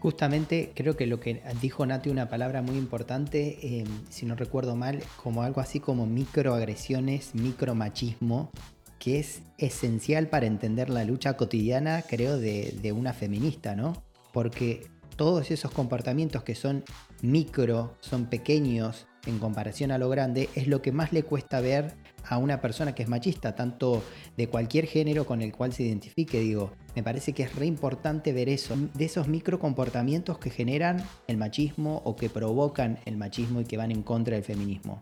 Justamente 0.00 0.72
creo 0.74 0.96
que 0.96 1.06
lo 1.06 1.20
que 1.20 1.42
dijo 1.60 1.84
Nati, 1.86 2.10
una 2.10 2.28
palabra 2.28 2.62
muy 2.62 2.76
importante, 2.76 3.80
em, 3.80 3.86
si 4.08 4.26
no 4.26 4.36
recuerdo 4.36 4.76
mal, 4.76 5.02
como 5.22 5.42
algo 5.42 5.60
así 5.60 5.80
como 5.80 6.06
microagresiones, 6.06 7.34
micromachismo, 7.34 8.50
que 8.98 9.18
es 9.18 9.42
esencial 9.58 10.28
para 10.28 10.46
entender 10.46 10.90
la 10.90 11.04
lucha 11.04 11.36
cotidiana, 11.36 12.02
creo, 12.02 12.38
de, 12.38 12.76
de 12.82 12.92
una 12.92 13.14
feminista, 13.14 13.74
¿no? 13.74 14.02
Porque 14.32 14.86
todos 15.16 15.50
esos 15.50 15.70
comportamientos 15.70 16.42
que 16.42 16.54
son 16.54 16.84
micro, 17.22 17.96
son 18.00 18.26
pequeños 18.26 19.06
en 19.26 19.38
comparación 19.38 19.90
a 19.90 19.98
lo 19.98 20.08
grande, 20.08 20.48
es 20.54 20.68
lo 20.68 20.82
que 20.82 20.92
más 20.92 21.12
le 21.12 21.22
cuesta 21.24 21.60
ver 21.60 21.94
a 22.28 22.38
una 22.38 22.60
persona 22.60 22.94
que 22.94 23.02
es 23.02 23.08
machista, 23.08 23.54
tanto 23.54 24.02
de 24.36 24.48
cualquier 24.48 24.86
género 24.86 25.26
con 25.26 25.42
el 25.42 25.52
cual 25.52 25.72
se 25.72 25.84
identifique. 25.84 26.40
Digo, 26.40 26.72
me 26.94 27.02
parece 27.02 27.32
que 27.32 27.44
es 27.44 27.54
re 27.54 27.66
importante 27.66 28.32
ver 28.32 28.48
eso, 28.48 28.76
de 28.94 29.04
esos 29.04 29.28
micro 29.28 29.58
comportamientos 29.58 30.38
que 30.38 30.50
generan 30.50 31.02
el 31.26 31.36
machismo 31.36 32.02
o 32.04 32.16
que 32.16 32.28
provocan 32.28 32.98
el 33.04 33.16
machismo 33.16 33.60
y 33.60 33.64
que 33.64 33.76
van 33.76 33.90
en 33.90 34.02
contra 34.02 34.34
del 34.34 34.44
feminismo. 34.44 35.00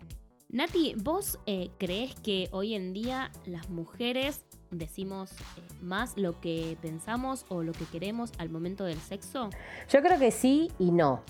Nati, 0.51 0.95
¿vos 0.97 1.41
eh, 1.47 1.71
crees 1.79 2.15
que 2.15 2.49
hoy 2.53 2.75
en 2.75 2.93
día 2.93 3.33
las 3.45 3.71
mujeres 3.71 4.45
decimos 4.71 5.33
eh, 5.33 5.35
más 5.83 6.17
lo 6.17 6.41
que 6.41 6.77
pensamos 6.81 7.45
o 7.49 7.65
lo 7.65 7.73
que 7.73 7.85
queremos 7.87 8.31
al 8.39 8.51
momento 8.51 8.85
del 8.85 9.01
sexo? 9.01 9.51
Yo 9.89 10.01
creo 10.01 10.17
que 10.19 10.31
sí 10.31 10.71
y 10.79 10.93
no. 10.93 11.23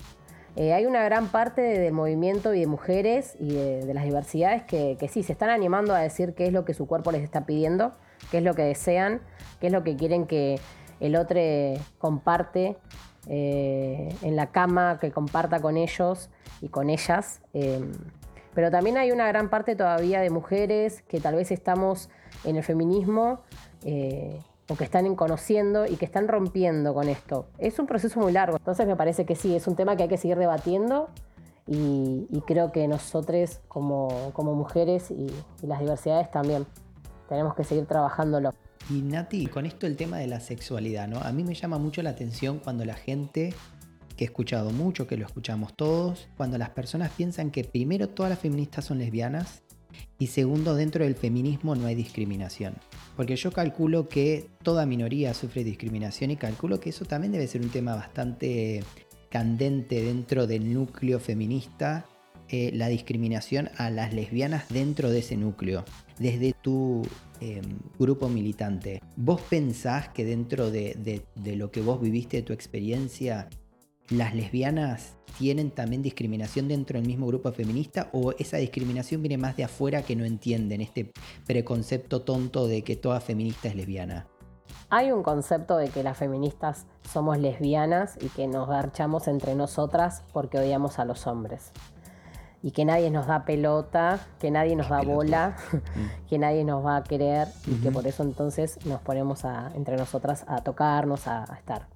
Eh, 0.57 0.73
hay 0.73 0.85
una 0.85 1.03
gran 1.03 1.27
parte 1.27 1.61
del 1.61 1.91
movimiento 1.91 2.53
y 2.53 2.61
de 2.61 2.67
mujeres 2.67 3.35
y 3.39 3.53
de, 3.53 3.93
las 3.93 4.05
diversidades 4.05 4.63
que, 4.63 4.97
sí, 5.11 5.21
se 5.21 5.33
están 5.33 5.49
animando 5.49 5.93
a 5.93 5.99
decir 5.99 6.33
qué 6.33 6.47
es 6.47 6.53
lo 6.53 6.63
que 6.63 6.73
su 6.73 6.87
cuerpo 6.87 7.11
les 7.11 7.23
está 7.23 7.45
pidiendo, 7.45 7.91
qué 8.31 8.37
es 8.37 8.43
lo 8.43 8.53
que 8.53 8.63
desean, 8.63 9.21
qué 9.59 9.67
es 9.67 9.73
lo 9.73 9.83
que 9.83 9.97
quieren 9.97 10.27
que 10.27 10.59
el 11.01 11.17
otro 11.17 11.41
comparte 11.97 12.77
eh, 13.27 14.15
en 14.21 14.35
la 14.37 14.51
cama, 14.51 14.97
que 14.99 15.11
comparta 15.11 15.59
con 15.59 15.75
ellos 15.75 16.29
y 16.61 16.69
con 16.69 16.89
ellas. 16.89 17.41
Eh, 17.53 17.81
pero 18.53 18.71
también 18.71 18.97
hay 18.97 19.11
una 19.11 19.27
gran 19.27 19.49
parte 19.49 19.75
todavía 19.75 20.21
de 20.21 20.29
mujeres 20.29 21.01
que 21.01 21.19
tal 21.19 21.35
vez 21.35 21.51
estamos 21.51 22.09
en 22.45 22.55
el 22.55 22.63
feminismo 22.63 23.41
o 24.67 24.75
que 24.75 24.83
están 24.83 25.13
conociendo 25.15 25.85
y 25.85 25.95
que 25.95 26.05
están 26.05 26.27
rompiendo 26.27 26.93
con 26.93 27.07
esto. 27.09 27.47
Es 27.57 27.79
un 27.79 27.87
proceso 27.87 28.19
muy 28.19 28.31
largo, 28.31 28.57
entonces 28.57 28.87
me 28.87 28.95
parece 28.95 29.25
que 29.25 29.35
sí, 29.35 29.55
es 29.55 29.67
un 29.67 29.75
tema 29.75 29.95
que 29.95 30.03
hay 30.03 30.09
que 30.09 30.17
seguir 30.17 30.37
debatiendo 30.37 31.09
y, 31.67 32.27
creo 32.45 32.71
que 32.71 32.87
nosotros 32.87 33.59
como, 33.67 34.31
mujeres 34.37 35.11
y, 35.11 35.27
las 35.65 35.79
diversidades 35.79 36.29
también 36.29 36.65
tenemos 37.27 37.55
que 37.55 37.63
seguir 37.63 37.85
trabajándolo. 37.85 38.53
Y 38.89 39.01
Nati, 39.01 39.47
con 39.47 39.65
esto 39.65 39.87
el 39.87 39.95
tema 39.95 40.17
de 40.19 40.27
la 40.27 40.39
sexualidad, 40.39 41.07
¿no? 41.07 41.19
A 41.19 41.31
mí 41.31 41.43
me 41.43 41.55
llama 41.55 41.79
mucho 41.79 42.03
la 42.03 42.11
atención 42.11 42.59
cuando 42.59 42.85
la 42.85 42.93
gente, 42.93 43.53
que 44.15 44.25
he 44.25 44.27
escuchado 44.27 44.69
mucho, 44.69 45.07
que 45.07 45.17
lo 45.17 45.25
escuchamos 45.25 45.73
todos, 45.75 46.27
cuando 46.37 46.59
las 46.59 46.69
personas 46.69 47.11
piensan 47.11 47.49
que 47.49 47.63
primero 47.63 48.09
todas 48.09 48.29
las 48.29 48.39
feministas 48.39 48.85
son 48.85 48.99
lesbianas 48.99 49.63
y 50.17 50.27
segundo, 50.27 50.75
dentro 50.75 51.03
del 51.03 51.15
feminismo 51.15 51.75
no 51.75 51.87
hay 51.87 51.95
discriminación. 51.95 52.75
Porque 53.17 53.35
yo 53.35 53.51
calculo 53.51 54.07
que 54.07 54.47
toda 54.63 54.85
minoría 54.85 55.33
sufre 55.33 55.63
discriminación 55.63 56.31
y 56.31 56.37
calculo 56.37 56.79
que 56.79 56.89
eso 56.89 57.05
también 57.05 57.33
debe 57.33 57.47
ser 57.47 57.61
un 57.61 57.69
tema 57.69 57.95
bastante 57.95 58.83
candente 59.29 60.01
dentro 60.01 60.47
del 60.47 60.73
núcleo 60.73 61.19
feminista, 61.19 62.05
eh, 62.47 62.71
la 62.73 62.87
discriminación 62.87 63.69
a 63.75 63.89
las 63.89 64.13
lesbianas 64.13 64.69
dentro 64.69 65.09
de 65.09 65.19
ese 65.19 65.35
núcleo, 65.35 65.83
desde 66.19 66.53
tu 66.53 67.01
em, 67.41 67.79
grupo 67.99 68.29
militante. 68.29 69.01
¿Vos 69.17 69.41
pensás 69.41 70.07
que 70.09 70.23
dentro 70.23 70.71
de, 70.71 71.23
de 71.35 71.55
lo 71.57 71.71
que 71.71 71.81
vos 71.81 71.99
viviste, 71.99 72.37
de 72.37 72.43
tu 72.43 72.53
experiencia, 72.53 73.49
las 74.09 74.35
lesbianas 74.35 75.15
tienen 75.37 75.71
también 75.71 76.01
discriminación 76.01 76.67
dentro 76.67 76.97
del 76.97 77.07
mismo 77.07 77.27
grupo 77.27 77.51
feminista 77.51 78.09
o 78.13 78.33
esa 78.37 78.57
discriminación 78.57 79.21
viene 79.21 79.37
más 79.37 79.57
de 79.57 79.63
afuera 79.63 80.01
que 80.03 80.15
no 80.15 80.23
entienden 80.25 80.81
este 80.81 81.11
preconcepto 81.45 82.21
tonto 82.21 82.67
de 82.67 82.83
que 82.83 82.95
toda 82.95 83.19
feminista 83.19 83.67
es 83.67 83.75
lesbiana? 83.75 84.27
Hay 84.89 85.11
un 85.11 85.23
concepto 85.23 85.77
de 85.77 85.89
que 85.89 86.03
las 86.03 86.17
feministas 86.17 86.85
somos 87.11 87.37
lesbianas 87.37 88.17
y 88.21 88.29
que 88.29 88.47
nos 88.47 88.67
garchamos 88.67 89.27
entre 89.27 89.55
nosotras 89.55 90.23
porque 90.31 90.59
odiamos 90.59 90.99
a 90.99 91.05
los 91.05 91.27
hombres. 91.27 91.71
Y 92.61 92.71
que 92.71 92.85
nadie 92.85 93.11
nos 93.11 93.27
da 93.27 93.45
pelota, 93.45 94.19
que 94.39 94.49
nadie 94.51 94.75
nos 94.75 94.89
da 94.89 95.01
bola, 95.01 95.55
mm. 95.71 96.25
que 96.29 96.37
nadie 96.39 96.63
nos 96.63 96.85
va 96.85 96.97
a 96.97 97.03
querer 97.03 97.47
y 97.67 97.75
que 97.75 97.91
por 97.91 98.07
eso 98.07 98.23
entonces 98.23 98.79
nos 98.85 99.01
ponemos 99.01 99.43
entre 99.75 99.97
nosotras 99.97 100.45
a 100.47 100.61
tocarnos, 100.61 101.27
a 101.27 101.43
estar. 101.57 101.94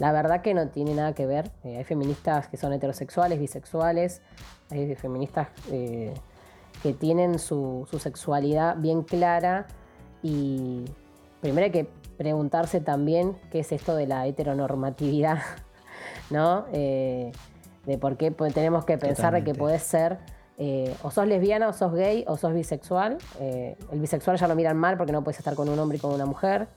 La 0.00 0.12
verdad 0.12 0.40
que 0.40 0.54
no 0.54 0.66
tiene 0.68 0.94
nada 0.94 1.12
que 1.12 1.26
ver. 1.26 1.50
Eh, 1.62 1.76
hay 1.76 1.84
feministas 1.84 2.48
que 2.48 2.56
son 2.56 2.72
heterosexuales, 2.72 3.38
bisexuales, 3.38 4.22
hay 4.70 4.94
feministas 4.96 5.48
eh, 5.70 6.14
que 6.82 6.94
tienen 6.94 7.38
su, 7.38 7.86
sexualidad 8.00 8.76
bien 8.78 9.02
clara 9.02 9.66
y 10.22 10.86
primero 11.42 11.66
hay 11.66 11.70
que 11.70 11.86
preguntarse 12.16 12.80
también 12.80 13.36
qué 13.50 13.60
es 13.60 13.72
esto 13.72 13.94
de 13.94 14.06
la 14.06 14.26
heteronormatividad, 14.26 15.42
¿no? 16.30 16.64
Eh, 16.72 17.30
de 17.84 17.98
por 17.98 18.16
qué 18.16 18.30
tenemos 18.30 18.86
que 18.86 18.96
pensar 18.96 19.34
de 19.34 19.44
que 19.44 19.54
puedes 19.54 19.82
ser 19.82 20.18
o 21.02 21.10
sos 21.10 21.26
lesbiana 21.26 21.68
o 21.68 21.72
sos 21.72 21.94
gay 21.94 22.24
o 22.26 22.36
sos 22.36 22.52
bisexual. 22.52 23.16
el 23.40 24.00
bisexual 24.00 24.36
ya 24.36 24.46
lo 24.46 24.54
miran 24.54 24.76
mal 24.76 24.98
porque 24.98 25.12
no 25.12 25.24
puedes 25.24 25.38
estar 25.38 25.54
con 25.54 25.70
un 25.70 25.78
hombre 25.78 25.96
y 25.96 26.00
con 26.00 26.12
una 26.12 26.26
mujer. 26.26 26.68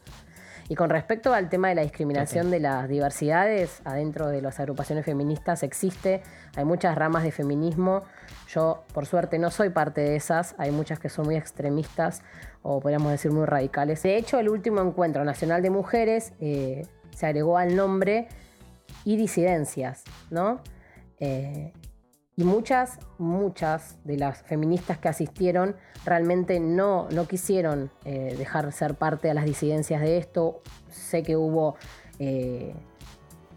Y 0.74 0.76
con 0.76 0.90
respecto 0.90 1.36
al 1.36 1.50
tema 1.50 1.70
de 1.70 1.76
la 1.76 1.84
discriminación 1.84 2.50
de 2.50 2.60
las 2.60 2.90
diversidades, 2.90 3.84
adentro 3.86 4.30
de 4.30 4.42
las 4.42 4.60
agrupaciones 4.60 5.06
feministas 5.06 5.62
existe, 5.62 6.24
hay 6.56 6.66
muchas 6.66 6.96
ramas 6.96 7.22
de 7.22 7.32
feminismo. 7.32 8.02
Yo, 8.48 8.84
por 8.92 9.06
suerte, 9.06 9.38
no 9.38 9.52
soy 9.52 9.70
parte 9.70 10.02
de 10.02 10.16
esas, 10.16 10.56
hay 10.58 10.72
muchas 10.72 10.98
que 10.98 11.10
son 11.10 11.26
muy 11.26 11.36
extremistas 11.36 12.24
o 12.64 12.80
podríamos 12.80 13.12
decir 13.12 13.30
muy 13.30 13.46
radicales. 13.46 14.02
De 14.02 14.18
hecho, 14.18 14.40
el 14.40 14.50
último 14.50 14.82
encuentro 14.82 15.24
nacional 15.24 15.62
de 15.62 15.70
mujeres 15.70 16.34
eh, 16.40 16.88
se 17.16 17.28
agregó 17.28 17.60
al 17.60 17.76
nombre 17.76 18.28
y 19.06 19.16
disidencias, 19.16 20.04
¿no? 20.32 20.60
Eh, 21.20 21.72
y 22.36 22.44
muchas, 22.44 23.00
muchas 23.20 24.00
de 24.04 24.18
las 24.18 24.42
feministas 24.42 24.98
que 24.98 25.08
asistieron 25.08 25.76
realmente 26.04 26.60
no, 26.60 27.08
no 27.12 27.28
quisieron 27.28 27.92
eh, 28.06 28.36
dejar 28.38 28.72
ser 28.72 28.96
parte 28.96 29.28
de 29.28 29.36
las 29.36 29.46
disidencias 29.46 30.02
de 30.02 30.18
esto. 30.18 30.62
Sé 30.90 31.22
que 31.22 31.38
hubo 31.38 31.76
eh, 32.18 32.74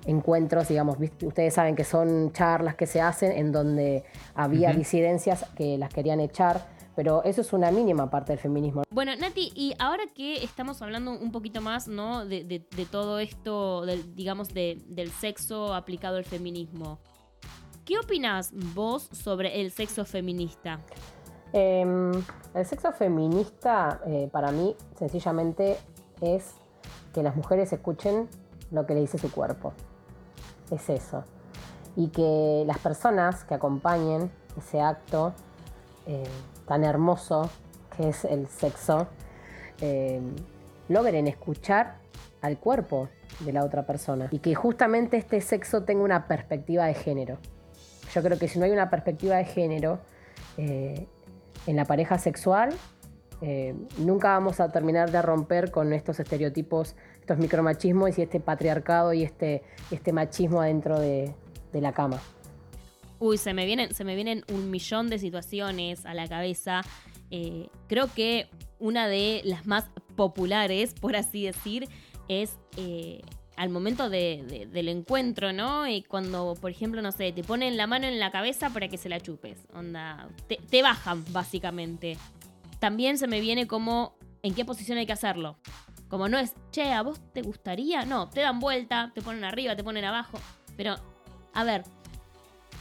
encuentros, 0.04 0.68
digamos, 0.68 0.99
ustedes 1.23 1.54
saben 1.54 1.75
que 1.75 1.85
son 1.85 2.33
charlas 2.33 2.75
que 2.75 2.87
se 2.87 3.00
hacen 3.00 3.33
en 3.33 3.50
donde 3.50 4.04
había 4.35 4.73
disidencias 4.73 5.47
que 5.56 5.78
las 5.78 5.92
querían 5.92 6.21
echar, 6.21 6.66
pero 6.95 7.25
eso 7.25 7.40
es 7.40 7.52
una 7.52 7.71
mínima 7.71 8.11
parte 8.11 8.33
del 8.33 8.38
feminismo. 8.38 8.83
Bueno, 8.90 9.16
Nati, 9.16 9.52
y 9.54 9.75
ahora 9.78 10.04
que 10.14 10.45
estamos 10.45 10.80
hablando 10.83 11.12
un 11.12 11.33
poquito 11.33 11.61
más, 11.61 11.88
¿no? 11.88 12.25
De, 12.26 12.66
todo 12.90 13.18
esto, 13.18 13.85
digamos, 14.14 14.49
del 14.52 15.11
sexo 15.11 15.75
aplicado 15.75 16.18
al 16.18 16.25
feminismo. 16.25 17.00
¿Qué 17.87 17.97
opinas 18.00 18.50
vos 18.75 19.09
sobre 19.12 19.61
el 19.61 19.71
sexo 19.71 20.05
feminista? 20.05 20.81
Em, 21.52 22.11
el 22.52 22.66
sexo 22.66 22.90
feminista 22.90 24.00
eh, 24.05 24.28
para 24.33 24.50
mí 24.50 24.75
sencillamente 24.99 25.76
es 26.21 26.55
que 27.14 27.23
las 27.23 27.37
mujeres 27.37 27.73
escuchen 27.73 28.28
lo 28.73 28.87
que 28.87 28.95
le 28.95 29.02
dice 29.02 29.19
su 29.19 29.31
cuerpo. 29.31 29.73
Es 30.73 30.90
eso. 30.90 31.23
Y 31.95 32.09
que 32.09 32.64
las 32.66 32.78
personas 32.81 33.45
que 33.45 33.55
acompañen 33.55 34.33
ese 34.59 34.81
acto 34.81 35.33
eh, 36.07 36.25
tan 36.66 36.83
hermoso 36.83 37.49
que 37.97 38.09
es 38.09 38.25
el 38.25 38.49
sexo, 38.49 39.07
em, 39.81 40.35
logren 40.88 41.28
escuchar 41.28 41.99
al 42.43 42.59
cuerpo 42.59 43.09
de 43.38 43.52
la 43.52 43.64
otra 43.64 43.87
persona 43.87 44.26
y 44.33 44.40
que 44.40 44.57
justamente 44.57 45.16
este 45.19 45.40
sexo 45.40 45.85
tenga 45.85 46.02
una 46.02 46.26
perspectiva 46.26 46.87
de 46.87 46.95
género. 46.95 47.38
Yo 48.14 48.22
creo 48.22 48.38
que 48.38 48.48
si 48.48 48.58
no 48.58 48.64
hay 48.64 48.70
una 48.70 48.90
perspectiva 48.90 49.36
de 49.36 49.44
género 49.44 50.00
eh, 50.56 51.06
en 51.66 51.76
la 51.76 51.84
pareja 51.84 52.18
sexual, 52.18 52.75
eh, 53.42 53.75
nunca 53.98 54.28
vamos 54.28 54.60
a 54.60 54.70
terminar 54.70 55.10
de 55.10 55.20
romper 55.20 55.70
con 55.70 55.92
estos 55.92 56.18
estereotipos, 56.20 56.96
estos 57.20 57.38
micromachismos 57.38 58.18
y 58.18 58.22
este 58.22 58.40
patriarcado 58.40 59.12
y 59.12 59.22
este, 59.22 59.62
este 59.90 60.12
machismo 60.12 60.60
adentro 60.60 60.98
de, 60.98 61.34
la 61.72 61.92
cama. 61.92 62.18
Uy, 63.18 63.36
se 63.36 63.52
me, 63.52 63.66
vienen, 63.66 63.94
se 63.94 64.02
me 64.02 64.14
vienen 64.14 64.44
un 64.50 64.70
millón 64.70 65.10
de 65.10 65.18
situaciones 65.18 66.06
a 66.06 66.14
la 66.14 66.26
cabeza. 66.26 66.80
Eh, 67.30 67.68
creo 67.86 68.06
que 68.14 68.48
una 68.78 69.08
de 69.08 69.42
las 69.44 69.66
más 69.66 69.90
populares, 70.16 70.94
por 70.94 71.16
así 71.16 71.44
decir, 71.44 71.86
es 72.28 72.56
al 73.56 73.70
momento 73.70 74.10
del 74.10 74.88
encuentro, 74.88 75.52
¿no? 75.52 75.88
Y 75.88 76.02
cuando, 76.02 76.54
por 76.60 76.70
ejemplo, 76.70 77.00
no 77.00 77.10
sé, 77.10 77.32
te 77.32 77.42
ponen 77.42 77.76
la 77.76 77.86
mano 77.86 78.06
en 78.06 78.18
la 78.18 78.30
cabeza 78.30 78.70
para 78.70 78.88
que 78.88 78.98
se 78.98 79.08
la 79.08 79.20
chupes. 79.20 79.66
Onda, 79.75 80.28
te, 80.46 80.82
bajan, 80.82 81.25
básicamente. 81.30 82.18
También 82.78 83.16
se 83.16 83.26
me 83.26 83.40
viene 83.40 83.66
como 83.66 84.14
en 84.42 84.54
qué 84.54 84.64
posición 84.64 84.98
hay 84.98 85.06
que 85.06 85.14
hacerlo. 85.14 85.56
Como 86.08 86.28
no 86.28 86.38
es, 86.38 86.54
che, 86.70 86.92
¿a 86.92 87.02
vos 87.02 87.20
te 87.32 87.42
gustaría? 87.42 88.04
No, 88.04 88.28
te 88.28 88.40
dan 88.40 88.60
vuelta, 88.60 89.10
te 89.14 89.22
ponen 89.22 89.44
arriba, 89.44 89.75
te 89.75 89.82
ponen 89.82 90.04
abajo. 90.04 90.38
Pero, 90.76 90.96
a 91.54 91.64
ver, 91.64 91.82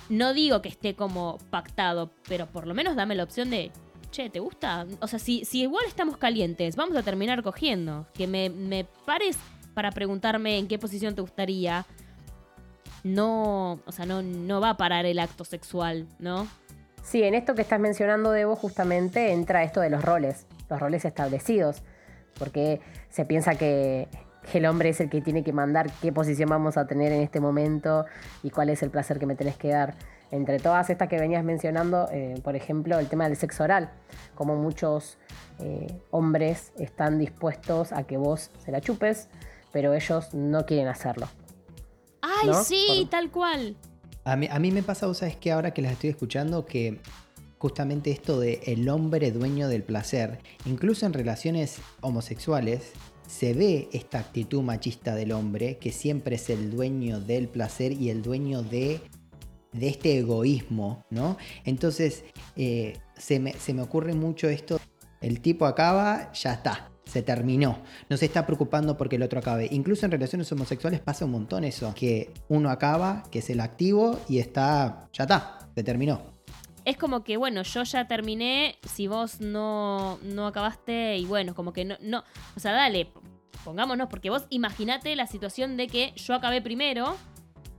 no 0.10 0.34
digo 0.34 0.62
que 0.62 0.70
esté 0.70 0.94
como 0.94 1.38
pactado, 1.50 2.12
pero 2.27 2.48
por 2.48 2.67
lo 2.67 2.74
menos 2.74 2.96
dame 2.98 3.15
la 3.15 3.24
opción 3.24 3.50
de, 3.50 3.72
che, 4.12 4.29
¿te 4.29 4.39
gusta? 4.39 4.86
O 5.00 5.08
sea, 5.08 5.20
si, 5.20 5.46
si 5.46 5.62
igual 5.62 5.86
estamos 5.88 6.17
calientes, 6.17 6.75
vamos 6.75 6.98
a 6.98 7.03
terminar 7.03 7.44
cogiendo. 7.44 8.05
Que 8.13 8.27
me, 8.27 8.50
me 8.50 8.86
para 9.75 9.91
preguntarme 9.91 10.58
en 10.58 10.67
qué 10.67 10.79
posición 10.79 11.13
te 11.13 11.22
gustaría, 11.22 11.86
no, 13.03 13.74
o 13.86 13.91
sea, 13.91 14.08
no, 14.08 14.24
no 14.24 14.60
va 14.60 14.72
a 14.72 14.77
parar 14.77 15.05
el 15.05 15.20
acto 15.20 15.46
sexual, 15.46 16.08
¿no? 16.17 16.48
Sí, 17.03 17.22
en 17.22 17.36
esto 17.36 17.53
que 17.53 17.62
estás 17.62 17.79
mencionando, 17.79 18.31
Debo, 18.31 18.55
justamente 18.55 19.31
entra 19.31 19.61
esto 19.61 19.79
de 19.79 19.92
los 19.92 20.03
roles, 20.03 20.48
los 20.72 20.79
roles 20.79 21.05
establecidos, 21.05 21.83
porque 22.40 22.81
se 23.09 23.25
piensa 23.25 23.53
que 23.53 24.07
el 24.53 24.66
hombre 24.66 24.90
es 24.90 25.00
el 25.01 25.09
que 25.09 25.22
tiene 25.22 25.44
que 25.44 25.53
mandar 25.53 25.92
qué 26.01 26.11
posición 26.11 26.50
vamos 26.50 26.77
a 26.77 26.88
tener 26.88 27.11
en 27.11 27.22
este 27.22 27.40
momento 27.40 28.05
y 28.42 28.50
cuál 28.50 28.70
es 28.70 28.81
el 28.81 28.90
placer 28.90 29.20
que 29.20 29.25
me 29.25 29.35
tenés 29.35 29.55
que 29.55 29.70
dar. 29.70 29.94
Entre 30.31 30.59
todas 30.59 30.90
estas 30.90 31.07
que 31.07 31.20
venías 31.20 31.44
mencionando, 31.44 32.09
eh, 32.11 32.40
por 32.44 32.55
ejemplo, 32.55 32.98
el 32.98 33.07
tema 33.07 33.27
del 33.27 33.38
sexo 33.38 33.64
oral, 33.64 33.92
como 34.33 34.55
muchos 34.55 35.20
eh, 35.59 36.01
hombres 36.09 36.72
están 36.77 37.20
dispuestos 37.20 37.92
a 37.92 38.03
que 38.03 38.18
vos 38.18 38.50
se 38.64 38.72
la 38.72 38.81
chupes, 38.81 39.29
pero 39.75 39.94
ellos 39.94 40.33
no 40.33 40.66
quieren 40.66 40.88
hacerlo. 40.88 41.27
¡Ay, 42.22 42.50
sí! 42.64 43.09
Tal 43.11 43.29
cual. 43.29 43.75
A 44.24 44.38
mí, 44.38 44.48
a 44.50 44.57
mí 44.57 44.72
me 44.72 44.83
pasa, 44.83 45.05
vos 45.05 45.18
sabes 45.18 45.35
que 45.35 45.51
ahora 45.51 45.74
que 45.74 45.81
las 45.81 45.92
estoy 45.92 46.11
escuchando, 46.11 46.66
que 46.66 47.01
justamente 47.57 48.09
esto 48.09 48.40
de 48.40 48.61
el 48.68 48.88
hombre 48.88 49.33
dueño 49.33 49.68
del 49.68 49.83
placer, 49.83 50.40
incluso 50.66 51.05
en 51.05 51.11
relaciones 51.11 51.79
homosexuales, 52.00 52.94
se 53.27 53.53
ve 53.53 53.90
esta 53.92 54.20
actitud 54.20 54.61
machista 54.61 55.14
del 55.14 55.33
hombre, 55.33 55.77
que 55.77 55.92
siempre 55.92 56.38
es 56.38 56.50
el 56.50 56.72
dueño 56.72 57.20
del 57.20 57.50
placer 57.50 57.92
y 57.92 58.11
el 58.11 58.22
dueño 58.22 58.64
de, 58.64 59.01
de 59.74 59.90
este 59.90 60.20
egoísmo, 60.20 61.03
¿no? 61.09 61.35
Entonces, 61.66 62.24
eh, 62.55 62.98
se, 63.18 63.42
me, 63.42 63.51
se 63.51 63.74
me 63.74 63.81
ocurre 63.81 64.14
mucho 64.14 64.48
esto, 64.48 64.79
el 65.20 65.42
tipo 65.42 65.66
acaba, 65.66 66.31
ya 66.31 66.53
está, 66.53 66.95
se 67.05 67.22
terminó. 67.22 67.79
No 68.09 68.18
se 68.18 68.25
está 68.25 68.46
preocupando 68.46 68.98
porque 68.98 69.15
el 69.15 69.24
otro 69.24 69.39
acabe. 69.39 69.68
Incluso 69.72 70.05
en 70.05 70.11
relaciones 70.11 70.51
homosexuales 70.51 71.00
pasa 71.00 71.25
un 71.25 71.31
montón 71.31 71.63
eso, 71.63 71.94
que 71.96 72.31
uno 72.50 72.70
acaba, 72.70 73.24
que 73.31 73.39
es 73.39 73.50
el 73.50 73.59
activo 73.59 74.20
y 74.27 74.39
está, 74.39 75.07
ya 75.13 75.24
está, 75.24 75.59
se 75.74 75.83
terminó. 75.83 76.22
Es 76.83 76.98
como 76.98 77.24
que, 77.24 77.37
bueno, 77.37 77.63
yo 77.63 77.83
ya 77.83 78.07
terminé, 78.07 78.77
si 78.87 79.07
vos 79.07 79.41
no, 79.41 80.20
no 80.22 80.46
acabaste 80.46 81.18
y 81.18 81.25
bueno, 81.25 81.55
como 81.55 81.74
que 81.74 81.83
no, 81.83 81.96
no, 82.00 82.24
o 82.55 82.59
sea, 82.59 82.74
dale, 82.74 83.11
pongámonos, 83.63 84.07
porque 84.07 84.29
vos 84.29 84.46
imaginate 84.51 85.15
la 85.15 85.25
situación 85.25 85.77
de 85.77 85.87
que 85.87 86.13
yo 86.15 86.35
acabé 86.35 86.61
primero 86.61 87.18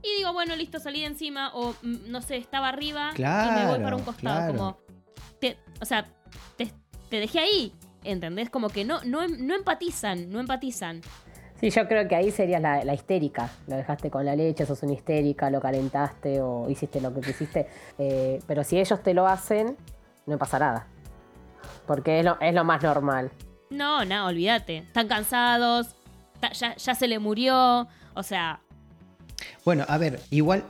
y 0.03 0.17
digo, 0.17 0.33
bueno, 0.33 0.57
listo, 0.57 0.79
salí 0.79 0.99
de 0.99 1.07
encima 1.07 1.51
o 1.53 1.73
mm, 1.81 2.11
no 2.11 2.21
sé, 2.21 2.35
estaba 2.35 2.67
arriba 2.67 3.11
y 3.15 3.21
me 3.21 3.65
voy 3.67 3.79
para 3.79 3.95
un 3.95 4.03
costado, 4.03 4.53
como, 4.53 4.77
o 5.79 5.85
sea, 5.85 6.05
te, 6.57 6.73
te 7.09 7.19
dejé 7.21 7.39
ahí, 7.39 7.73
¿entendés? 8.07 8.49
Como 8.49 8.69
que 8.69 8.85
no, 8.85 9.03
no, 9.03 9.27
no 9.27 9.55
empatizan, 9.55 10.29
no 10.29 10.39
empatizan. 10.39 11.01
Sí, 11.59 11.71
yo 11.71 11.87
creo 11.87 12.07
que 12.07 12.15
ahí 12.15 12.31
sería 12.31 12.59
la, 12.59 12.93
histérica. 12.93 13.49
Lo 13.67 13.75
dejaste 13.75 14.11
con 14.11 14.25
la 14.25 14.35
leche, 14.35 14.65
sos 14.65 14.83
una 14.83 14.93
histérica, 14.93 15.49
lo 15.49 15.59
calentaste 15.59 16.39
o 16.39 16.69
hiciste 16.69 17.01
lo 17.01 17.13
que 17.13 17.21
quisiste. 17.21 17.67
Eh, 17.99 18.39
pero 18.45 18.63
si 18.63 18.79
ellos 18.79 19.01
te 19.01 19.15
lo 19.15 19.25
hacen, 19.27 19.75
no 20.27 20.37
pasa 20.37 20.59
nada. 20.59 20.87
Porque 21.87 22.19
es 22.19 22.25
lo, 22.25 22.39
es 22.39 22.53
lo 22.53 22.63
más 22.63 22.83
normal. 22.83 23.31
No, 23.71 24.05
no, 24.05 24.27
olvídate. 24.27 24.77
Están 24.77 25.07
cansados, 25.07 25.95
ya, 26.53 26.75
ya 26.75 26.95
se 26.95 27.07
le 27.07 27.17
murió, 27.17 27.87
o 28.13 28.23
sea... 28.23 28.61
Bueno, 29.65 29.83
a 29.87 29.97
ver, 29.97 30.19
igual 30.29 30.63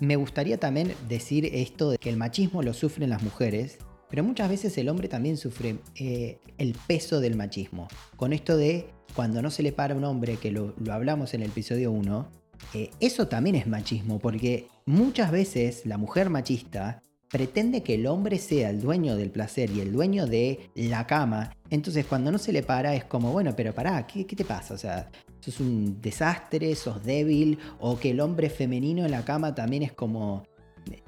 me 0.00 0.16
gustaría 0.16 0.58
también 0.58 0.94
decir 1.08 1.48
esto 1.52 1.90
de 1.90 1.98
que 1.98 2.10
el 2.10 2.18
machismo 2.18 2.62
lo 2.62 2.74
sufren 2.74 3.08
las 3.08 3.22
mujeres 3.22 3.78
pero 4.10 4.24
muchas 4.24 4.48
veces 4.48 4.76
el 4.76 4.88
hombre 4.88 5.08
también 5.08 5.36
sufre 5.36 5.76
eh, 5.94 6.38
el 6.58 6.74
peso 6.86 7.20
del 7.20 7.36
machismo. 7.36 7.88
Con 8.16 8.32
esto 8.32 8.56
de 8.56 8.90
cuando 9.14 9.40
no 9.40 9.50
se 9.50 9.62
le 9.62 9.72
para 9.72 9.94
a 9.94 9.96
un 9.96 10.04
hombre, 10.04 10.36
que 10.36 10.50
lo, 10.50 10.74
hablamos 10.90 11.32
en 11.34 11.42
el 11.42 11.50
episodio 11.50 11.92
1, 11.92 12.28
eh, 12.74 12.90
eso 13.00 13.28
también 13.28 13.56
es 13.56 13.66
machismo, 13.66 14.18
porque 14.18 14.66
muchas 14.84 15.30
veces 15.30 15.86
la 15.86 15.96
mujer 15.96 16.28
machista 16.28 17.00
pretende 17.30 17.82
que 17.82 17.94
el 17.94 18.06
hombre 18.08 18.38
sea 18.38 18.70
el 18.70 18.80
dueño 18.80 19.16
del 19.16 19.30
placer 19.30 19.70
y 19.70 19.80
el 19.80 19.92
dueño 19.92 20.26
de 20.26 20.70
la 20.74 21.06
cama. 21.06 21.56
Entonces 21.70 22.04
cuando 22.04 22.32
no 22.32 22.38
se 22.38 22.52
le 22.52 22.64
para 22.64 22.94
es 22.96 23.04
como, 23.04 23.30
bueno, 23.30 23.54
pero 23.56 23.72
pará, 23.72 24.04
¿qué, 24.06 24.26
qué 24.26 24.34
te 24.34 24.44
pasa? 24.44 24.74
O 24.74 24.78
sea, 24.78 25.08
sos 25.38 25.60
un 25.60 26.00
desastre, 26.00 26.74
sos 26.74 27.02
débil, 27.04 27.58
o 27.78 27.98
que 27.98 28.10
el 28.10 28.20
hombre 28.20 28.50
femenino 28.50 29.04
en 29.04 29.12
la 29.12 29.24
cama 29.24 29.54
también 29.54 29.84
es 29.84 29.92
como 29.92 30.44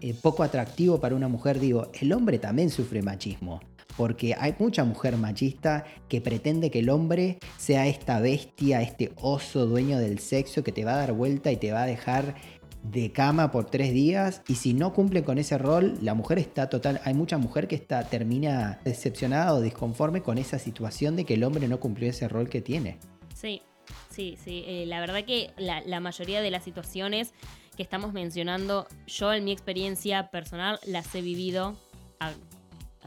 eh, 0.00 0.14
poco 0.14 0.42
atractivo 0.42 1.00
para 1.00 1.14
una 1.14 1.28
mujer, 1.28 1.58
digo, 1.61 1.90
el 2.00 2.12
hombre 2.12 2.38
también 2.38 2.70
sufre 2.70 3.02
machismo. 3.02 3.61
Porque 3.96 4.35
hay 4.38 4.54
mucha 4.58 4.85
mujer 4.85 5.18
machista 5.18 5.85
que 6.08 6.22
pretende 6.22 6.70
que 6.70 6.78
el 6.78 6.88
hombre 6.88 7.38
sea 7.58 7.87
esta 7.87 8.20
bestia, 8.20 8.80
este 8.80 9.12
oso 9.16 9.66
dueño 9.66 9.98
del 9.98 10.18
sexo 10.18 10.64
que 10.64 10.72
te 10.72 10.85
va 10.85 10.94
a 10.94 10.96
dar 10.96 11.12
vuelta 11.12 11.52
y 11.52 11.58
te 11.58 11.72
va 11.72 11.82
a 11.82 11.87
dejar 11.87 12.35
de 12.82 13.12
cama 13.12 13.50
por 13.50 13.66
tres 13.66 13.92
días 13.92 14.42
y 14.48 14.56
si 14.56 14.74
no 14.74 14.92
cumple 14.92 15.22
con 15.22 15.38
ese 15.38 15.56
rol, 15.56 15.94
la 16.00 16.14
mujer 16.14 16.38
está 16.38 16.68
total, 16.68 17.00
hay 17.04 17.14
mucha 17.14 17.38
mujer 17.38 17.68
que 17.68 17.76
está, 17.76 18.04
termina 18.04 18.80
decepcionada 18.85 19.54
o 19.54 19.61
disconforme 19.61 20.22
con 20.22 20.38
esa 20.38 20.58
situación 20.58 21.16
de 21.16 21.24
que 21.24 21.35
el 21.35 21.44
hombre 21.44 21.68
no 21.68 21.78
cumplió 21.78 22.11
ese 22.11 22.28
rol 22.28 22.48
que 22.48 22.61
tiene. 22.61 22.98
Sí, 23.35 23.62
sí, 24.11 24.37
sí. 24.42 24.64
Eh, 24.66 24.85
la 24.87 25.00
verdad 25.00 25.24
que 25.24 25.50
la, 25.56 26.00
mayoría 26.00 26.42
de 26.42 26.50
las 26.50 26.64
situaciones 26.64 27.35
que 27.76 27.82
estamos 27.82 28.12
mencionando, 28.12 28.87
yo 29.06 29.32
en 29.32 29.44
mi 29.44 29.52
experiencia 29.52 30.28
personal 30.30 30.78
las 30.87 31.14
he 31.14 31.22
vivido 31.22 31.76
a, 32.20 32.32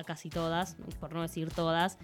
casi 0.05 0.29
todas, 0.29 0.75
por 0.99 1.13
no 1.13 1.21
decir 1.21 1.49
todas. 1.51 1.97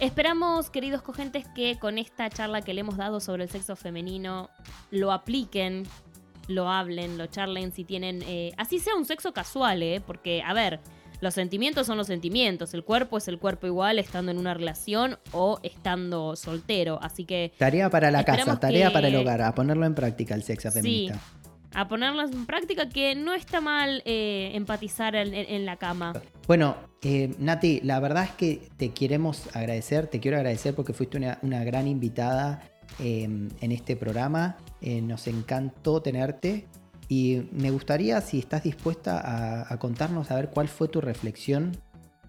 Esperamos, 0.00 0.70
queridos 0.70 1.02
cogentes, 1.02 1.46
que 1.54 1.78
con 1.78 1.98
esta 1.98 2.28
charla 2.30 2.62
que 2.62 2.74
le 2.74 2.80
hemos 2.80 2.96
dado 2.96 3.20
sobre 3.20 3.44
el 3.44 3.50
sexo 3.50 3.76
femenino 3.76 4.50
lo 4.90 5.12
apliquen 5.12 5.84
lo 6.46 6.68
hablen, 6.68 7.16
lo 7.16 7.26
charlen, 7.26 7.72
si 7.72 7.84
tienen, 7.84 8.20
eh, 8.26 8.52
así 8.58 8.78
sea 8.78 8.94
un 8.96 9.06
sexo 9.06 9.32
casual, 9.32 9.82
¿eh? 9.82 10.02
Porque, 10.06 10.42
a 10.42 10.52
ver, 10.52 10.78
los 11.22 11.32
sentimientos 11.32 11.86
son 11.86 11.96
los 11.96 12.06
sentimientos, 12.06 12.74
el 12.74 12.84
cuerpo 12.84 13.16
es 13.16 13.28
el 13.28 13.38
cuerpo 13.38 13.66
igual 13.66 13.98
estando 13.98 14.30
en 14.30 14.36
una 14.36 14.52
relación 14.52 15.18
o 15.32 15.58
estando 15.62 16.36
soltero, 16.36 16.98
así 17.00 17.24
que... 17.24 17.54
Tarea 17.56 17.88
para 17.88 18.10
la 18.10 18.24
casa, 18.26 18.60
tarea 18.60 18.88
que- 18.88 18.92
para 18.92 19.08
el 19.08 19.16
hogar, 19.16 19.40
a 19.40 19.54
ponerlo 19.54 19.86
en 19.86 19.94
práctica 19.94 20.34
el 20.34 20.42
sexo 20.42 20.70
Sí. 20.70 21.10
A 21.74 21.88
ponerlas 21.88 22.30
en 22.32 22.46
práctica 22.46 22.88
que 22.88 23.14
no 23.14 23.34
está 23.34 23.60
mal 23.60 24.02
eh, 24.04 24.52
empatizar 24.54 25.16
en, 25.16 25.34
en- 25.34 25.48
en 25.52 25.66
la 25.66 25.76
cama. 25.76 26.12
Bueno, 26.46 26.76
eh, 27.02 27.34
Nati, 27.38 27.80
la 27.82 27.98
verdad 28.00 28.24
es 28.24 28.30
que 28.32 28.68
te 28.76 28.90
queremos 28.90 29.48
agradecer, 29.56 30.06
te 30.06 30.20
quiero 30.20 30.36
agradecer 30.36 30.74
porque 30.74 30.92
fuiste 30.92 31.16
una, 31.16 31.38
una 31.42 31.64
gran 31.64 31.86
invitada 31.88 32.62
eh, 33.00 33.24
en 33.24 33.72
este 33.72 33.96
programa. 33.96 34.56
Eh, 34.80 35.00
nos 35.02 35.26
encantó 35.26 36.00
tenerte 36.00 36.66
y 37.08 37.48
me 37.52 37.70
gustaría, 37.70 38.20
si 38.20 38.38
estás 38.38 38.62
dispuesta 38.62 39.20
a, 39.20 39.72
a 39.72 39.78
contarnos, 39.78 40.30
a 40.30 40.36
ver 40.36 40.50
cuál 40.50 40.68
fue 40.68 40.88
tu 40.88 41.00
reflexión 41.00 41.76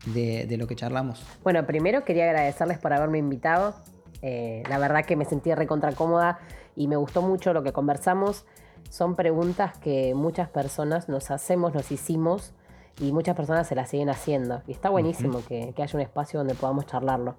de, 0.08 0.45
de 0.47 0.58
lo 0.58 0.65
que 0.67 0.75
charlamos. 0.75 1.23
Bueno, 1.43 1.65
primero 1.65 2.03
quería 2.03 2.25
agradecerles 2.25 2.77
por 2.79 2.93
haberme 2.93 3.19
invitado. 3.19 3.75
Eh, 4.21 4.63
la 4.69 4.77
verdad 4.79 5.05
que 5.05 5.15
me 5.15 5.25
sentí 5.25 5.53
recontra 5.53 5.91
cómoda 5.91 6.39
y 6.75 6.88
me 6.88 6.95
gustó 6.95 7.21
mucho 7.21 7.53
lo 7.53 7.63
que 7.63 7.71
conversamos. 7.73 8.45
Son 8.89 9.15
preguntas 9.15 9.77
que 9.79 10.13
muchas 10.15 10.49
personas 10.49 11.09
nos 11.09 11.31
hacemos, 11.31 11.73
nos 11.73 11.91
hicimos 11.91 12.53
y 13.01 13.11
muchas 13.11 13.35
personas 13.35 13.67
se 13.67 13.75
las 13.75 13.89
siguen 13.89 14.09
haciendo. 14.09 14.61
Y 14.67 14.71
está 14.71 14.89
buenísimo 14.89 15.41
que, 15.47 15.73
que 15.75 15.83
haya 15.83 15.95
un 15.97 16.01
espacio 16.01 16.39
donde 16.39 16.53
podamos 16.55 16.85
charlarlo. 16.85 17.35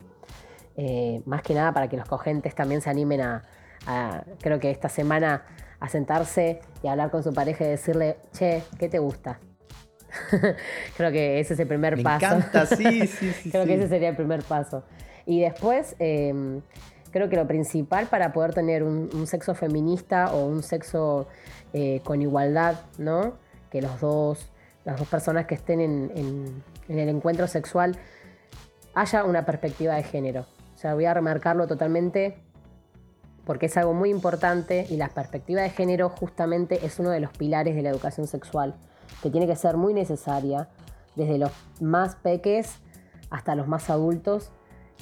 Eh, 0.77 1.22
más 1.25 1.42
que 1.42 1.55
nada 1.55 1.72
para 1.72 1.88
que 1.88 1.96
los 1.96 2.07
cogentes 2.07 2.55
también 2.55 2.81
se 2.83 2.90
animen 2.90 3.20
a, 3.22 3.42
a- 3.87 4.25
creo 4.40 4.59
que 4.61 4.70
esta 4.70 4.88
semana, 4.88 5.44
a 5.81 5.88
sentarse 5.88 6.61
y 6.83 6.88
hablar 6.88 7.11
con 7.11 7.22
su 7.22 7.33
pareja 7.33 7.64
y 7.64 7.68
decirle, 7.68 8.18
che, 8.33 8.62
¿qué 8.79 8.88
te 8.88 8.99
gusta? 8.99 9.38
creo 10.96 11.12
que 11.12 11.40
ese 11.40 11.55
es 11.55 11.61
el 11.61 11.68
primer 11.68 11.96
Me 11.96 12.03
paso. 12.03 12.27
encanta, 12.27 12.66
sí, 12.66 13.07
sí, 13.07 13.33
sí. 13.42 13.51
Creo 13.51 13.62
sí. 13.64 13.68
que 13.68 13.75
ese 13.77 13.88
sería 13.88 14.09
el 14.11 14.16
primer 14.16 14.42
paso. 14.42 14.83
Y 15.25 15.40
después, 15.40 15.96
eh, 15.99 16.61
creo 17.17 17.31
que 17.31 17.37
lo 17.37 17.47
principal 17.47 18.09
para 18.09 18.35
poder 18.35 18.53
tener 18.53 18.83
un, 18.83 19.27
sexo 19.27 19.55
feminista 19.55 20.35
o 20.35 20.45
un 20.47 20.63
sexo 20.63 21.27
eh, 21.73 22.03
con 22.05 22.21
igualdad, 22.21 22.75
¿no? 22.99 23.35
Que 23.71 23.81
los 23.81 23.99
dos, 24.01 24.51
las 24.85 24.99
dos 24.99 25.09
personas 25.09 25.47
que 25.47 25.55
estén 25.55 25.81
en, 25.81 26.13
en- 26.15 26.63
en 26.89 26.99
el 26.99 27.09
encuentro 27.09 27.47
sexual 27.49 27.97
haya 28.95 29.25
una 29.25 29.47
perspectiva 29.47 29.95
de 29.95 30.03
género. 30.03 30.43
O 30.75 30.79
sea, 30.79 30.93
voy 30.95 31.07
a 31.07 31.15
remarcarlo 31.15 31.67
totalmente 31.67 32.37
porque 33.47 33.67
es 33.67 33.77
algo 33.79 33.95
muy 33.95 34.11
importante 34.11 34.87
y 34.91 34.97
la 34.97 35.09
perspectiva 35.09 35.63
de 35.63 35.71
género 35.71 36.11
justamente 36.11 36.85
es 36.85 36.99
uno 36.99 37.11
de 37.11 37.21
los 37.21 37.31
pilares 37.33 37.75
de 37.75 37.83
la 37.83 37.89
educación 37.91 38.27
sexual, 38.27 38.75
que 39.23 39.31
tiene 39.31 39.47
que 39.47 39.57
ser 39.57 39.77
muy 39.79 39.95
necesaria 39.95 40.69
desde 41.15 41.39
los 41.39 41.51
más 41.81 42.17
peques 42.17 42.77
hasta 43.31 43.55
los 43.55 43.69
más 43.69 43.89
adultos. 43.89 44.51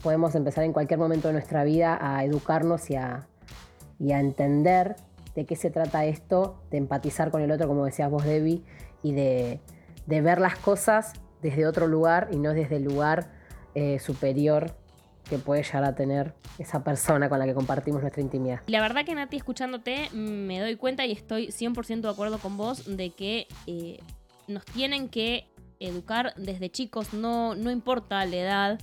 Podemos 0.03 0.35
empezar 0.35 0.65
en 0.65 0.73
cualquier 0.73 0.99
momento 0.99 1.29
de 1.29 1.35
nuestra 1.35 1.65
vida 1.65 1.99
a 2.01 2.25
educarnos 2.25 2.91
y 2.91 2.97
a, 2.97 3.27
y 3.99 4.13
a 4.13 4.21
entender 4.21 4.97
de 5.35 5.47
qué 5.47 5.57
se 5.57 5.71
trata 5.71 6.05
esto, 6.05 6.63
de 6.71 6.79
empatizar 6.79 7.31
con 7.31 7.43
el 7.43 7.51
otro, 7.51 7.67
como 7.67 7.85
decías 7.85 8.11
vos, 8.11 8.25
Debbie, 8.25 8.63
y 9.03 9.13
de, 9.13 9.61
de 10.07 10.21
ver 10.21 10.41
las 10.41 10.57
cosas 10.57 11.13
desde 11.43 11.67
otro 11.67 11.87
lugar 11.87 12.29
y 12.33 12.37
no 12.37 12.53
desde 12.55 12.77
el 12.77 12.85
lugar 12.85 13.31
eh, 13.75 13.99
superior 13.99 14.75
que 15.29 15.39
puede 15.39 15.63
llegar 15.63 15.85
a 15.85 15.95
tener 15.95 16.35
esa 16.59 16.85
persona 16.85 17.29
con 17.29 17.39
la 17.39 17.47
que 17.47 17.55
compartimos 17.55 18.03
nuestra 18.03 18.23
intimidad. 18.23 18.61
La 18.67 18.81
verdad 18.81 19.05
que 19.05 19.15
Nati, 19.15 19.37
escuchándote, 19.37 20.11
me 20.13 20.61
doy 20.61 20.77
cuenta 20.77 21.05
y 21.07 21.13
estoy 21.13 21.49
100% 21.49 22.03
de 22.03 22.09
acuerdo 22.09 22.39
con 22.39 22.57
vos 22.57 22.97
de 22.97 23.11
que 23.11 23.49
eh, 23.67 24.01
nos 24.47 24.65
tienen 24.65 25.09
que 25.09 25.49
educar 25.81 26.35
desde 26.37 26.71
chicos, 26.71 27.13
no, 27.15 27.55
no 27.55 27.71
importa 27.71 28.25
la 28.27 28.37
edad, 28.37 28.81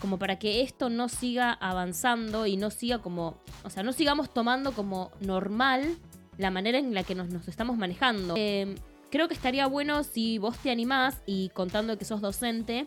como 0.00 0.18
para 0.18 0.38
que 0.38 0.62
esto 0.62 0.90
no 0.90 1.08
siga 1.08 1.52
avanzando 1.52 2.46
y 2.46 2.56
no 2.56 2.70
siga 2.70 2.98
como, 2.98 3.36
o 3.64 3.70
sea, 3.70 3.82
no 3.82 3.92
sigamos 3.92 4.32
tomando 4.32 4.72
como 4.72 5.10
normal 5.20 5.98
la 6.38 6.50
manera 6.50 6.78
en 6.78 6.94
la 6.94 7.02
que 7.02 7.14
nos, 7.14 7.28
nos 7.28 7.48
estamos 7.48 7.76
manejando. 7.76 8.34
Eh, 8.36 8.74
creo 9.10 9.28
que 9.28 9.34
estaría 9.34 9.66
bueno 9.66 10.04
si 10.04 10.38
vos 10.38 10.56
te 10.58 10.70
animás 10.70 11.22
y 11.26 11.50
contando 11.50 11.98
que 11.98 12.04
sos 12.04 12.20
docente, 12.20 12.86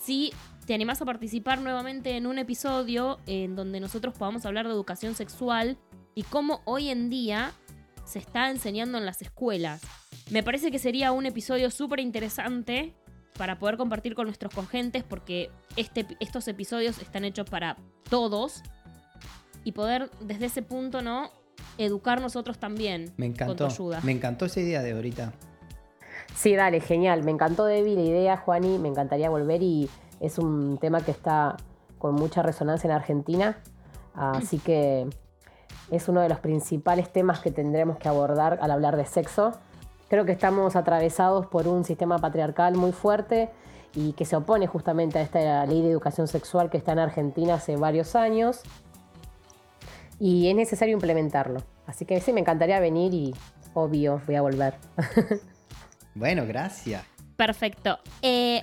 si 0.00 0.32
te 0.66 0.74
animás 0.74 1.00
a 1.00 1.04
participar 1.04 1.60
nuevamente 1.60 2.16
en 2.16 2.26
un 2.26 2.38
episodio 2.38 3.18
en 3.26 3.54
donde 3.54 3.78
nosotros 3.78 4.14
podamos 4.18 4.44
hablar 4.46 4.66
de 4.66 4.72
educación 4.72 5.14
sexual 5.14 5.78
y 6.14 6.24
cómo 6.24 6.60
hoy 6.64 6.88
en 6.88 7.08
día 7.08 7.52
se 8.04 8.18
está 8.18 8.50
enseñando 8.50 8.98
en 8.98 9.06
las 9.06 9.22
escuelas. 9.22 9.82
Me 10.30 10.42
parece 10.42 10.72
que 10.72 10.78
sería 10.80 11.12
un 11.12 11.26
episodio 11.26 11.70
súper 11.70 12.00
interesante 12.00 12.94
para 13.36 13.58
poder 13.58 13.76
compartir 13.76 14.14
con 14.14 14.26
nuestros 14.26 14.52
congentes 14.54 15.04
porque 15.04 15.50
este, 15.76 16.06
estos 16.20 16.48
episodios 16.48 16.98
están 17.00 17.24
hechos 17.24 17.48
para 17.48 17.76
todos 18.08 18.62
y 19.64 19.72
poder 19.72 20.10
desde 20.20 20.46
ese 20.46 20.62
punto, 20.62 21.02
¿no? 21.02 21.30
Educar 21.78 22.20
nosotros 22.20 22.58
también. 22.58 23.12
Me 23.16 23.26
Con 23.26 23.34
tu 23.36 23.42
encantó. 23.42 23.66
ayuda. 23.66 24.00
Me 24.02 24.12
encantó 24.12 24.46
esa 24.46 24.60
idea 24.60 24.82
de 24.82 24.92
ahorita. 24.92 25.32
Sí, 26.34 26.54
dale, 26.54 26.80
genial. 26.80 27.22
Me 27.24 27.30
encantó 27.30 27.64
Debbie 27.64 27.94
la 27.94 28.02
idea, 28.02 28.36
Juani. 28.36 28.78
Me 28.78 28.88
encantaría 28.88 29.28
volver 29.30 29.62
y 29.62 29.88
es 30.20 30.38
un 30.38 30.78
tema 30.78 31.00
que 31.00 31.10
está 31.10 31.56
con 31.98 32.14
mucha 32.14 32.42
resonancia 32.42 32.88
en 32.88 32.94
Argentina. 32.94 33.58
Así 34.14 34.58
que 34.58 35.08
es 35.90 36.08
uno 36.08 36.20
de 36.20 36.28
los 36.28 36.40
principales 36.40 37.12
temas 37.12 37.40
que 37.40 37.50
tendremos 37.50 37.98
que 37.98 38.08
abordar 38.08 38.58
al 38.62 38.70
hablar 38.70 38.96
de 38.96 39.04
sexo. 39.06 39.52
Creo 40.08 40.24
que 40.24 40.32
estamos 40.32 40.76
atravesados 40.76 41.46
por 41.46 41.66
un 41.68 41.84
sistema 41.84 42.18
patriarcal 42.18 42.76
muy 42.76 42.92
fuerte 42.92 43.50
y 43.94 44.12
que 44.12 44.24
se 44.24 44.36
opone 44.36 44.66
justamente 44.66 45.18
a 45.18 45.22
esta 45.22 45.66
ley 45.66 45.82
de 45.82 45.90
educación 45.90 46.28
sexual 46.28 46.70
que 46.70 46.76
está 46.76 46.92
en 46.92 47.00
Argentina 47.00 47.54
hace 47.54 47.76
varios 47.76 48.14
años. 48.14 48.62
Y 50.18 50.48
es 50.48 50.56
necesario 50.56 50.94
implementarlo. 50.94 51.62
Así 51.86 52.04
que 52.04 52.20
sí, 52.20 52.32
me 52.32 52.40
encantaría 52.40 52.80
venir 52.80 53.12
y 53.14 53.34
obvio, 53.74 54.20
voy 54.26 54.34
a 54.36 54.42
volver. 54.42 54.74
Bueno, 56.16 56.46
gracias. 56.46 57.04
Perfecto. 57.36 57.98
Eh, 58.22 58.62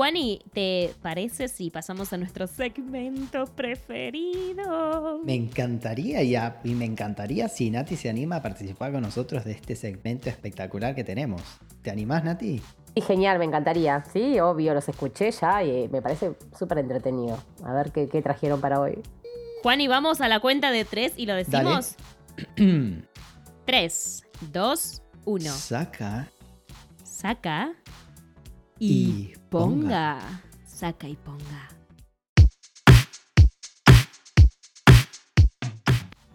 Juani, 0.00 0.42
¿te 0.52 0.92
parece 1.00 1.48
si 1.48 1.70
pasamos 1.70 2.12
a 2.12 2.18
nuestro 2.18 2.46
segmento 2.46 3.46
preferido? 3.46 5.20
Me 5.24 5.32
encantaría 5.32 6.22
y, 6.22 6.36
a- 6.36 6.60
y 6.64 6.74
me 6.74 6.84
encantaría 6.84 7.48
si 7.48 7.70
Nati 7.70 7.96
se 7.96 8.10
anima 8.10 8.36
a 8.36 8.42
participar 8.42 8.92
con 8.92 9.00
nosotros 9.00 9.46
de 9.46 9.52
este 9.52 9.74
segmento 9.74 10.28
espectacular 10.28 10.94
que 10.94 11.02
tenemos. 11.02 11.40
¿Te 11.80 11.90
animás, 11.90 12.24
Nati? 12.24 12.60
Sí, 12.94 13.00
genial, 13.00 13.38
me 13.38 13.46
encantaría. 13.46 14.04
Sí, 14.12 14.38
obvio, 14.38 14.74
los 14.74 14.86
escuché 14.86 15.30
ya 15.30 15.64
y 15.64 15.88
me 15.88 16.02
parece 16.02 16.34
súper 16.58 16.76
entretenido. 16.76 17.42
A 17.64 17.72
ver 17.72 17.90
qué, 17.90 18.06
qué 18.06 18.20
trajeron 18.20 18.60
para 18.60 18.78
hoy. 18.78 18.98
Juani, 19.62 19.88
vamos 19.88 20.20
a 20.20 20.28
la 20.28 20.40
cuenta 20.40 20.72
de 20.72 20.84
tres 20.84 21.14
y 21.16 21.24
lo 21.24 21.32
decimos. 21.34 21.94
Tres, 23.64 24.24
dos, 24.52 25.00
uno. 25.24 25.50
Saca 25.54 26.28
Saca 27.02 27.72
y 28.78 29.34
ponga. 29.50 30.18
Saca 30.66 31.08
y 31.08 31.16
ponga. 31.16 31.68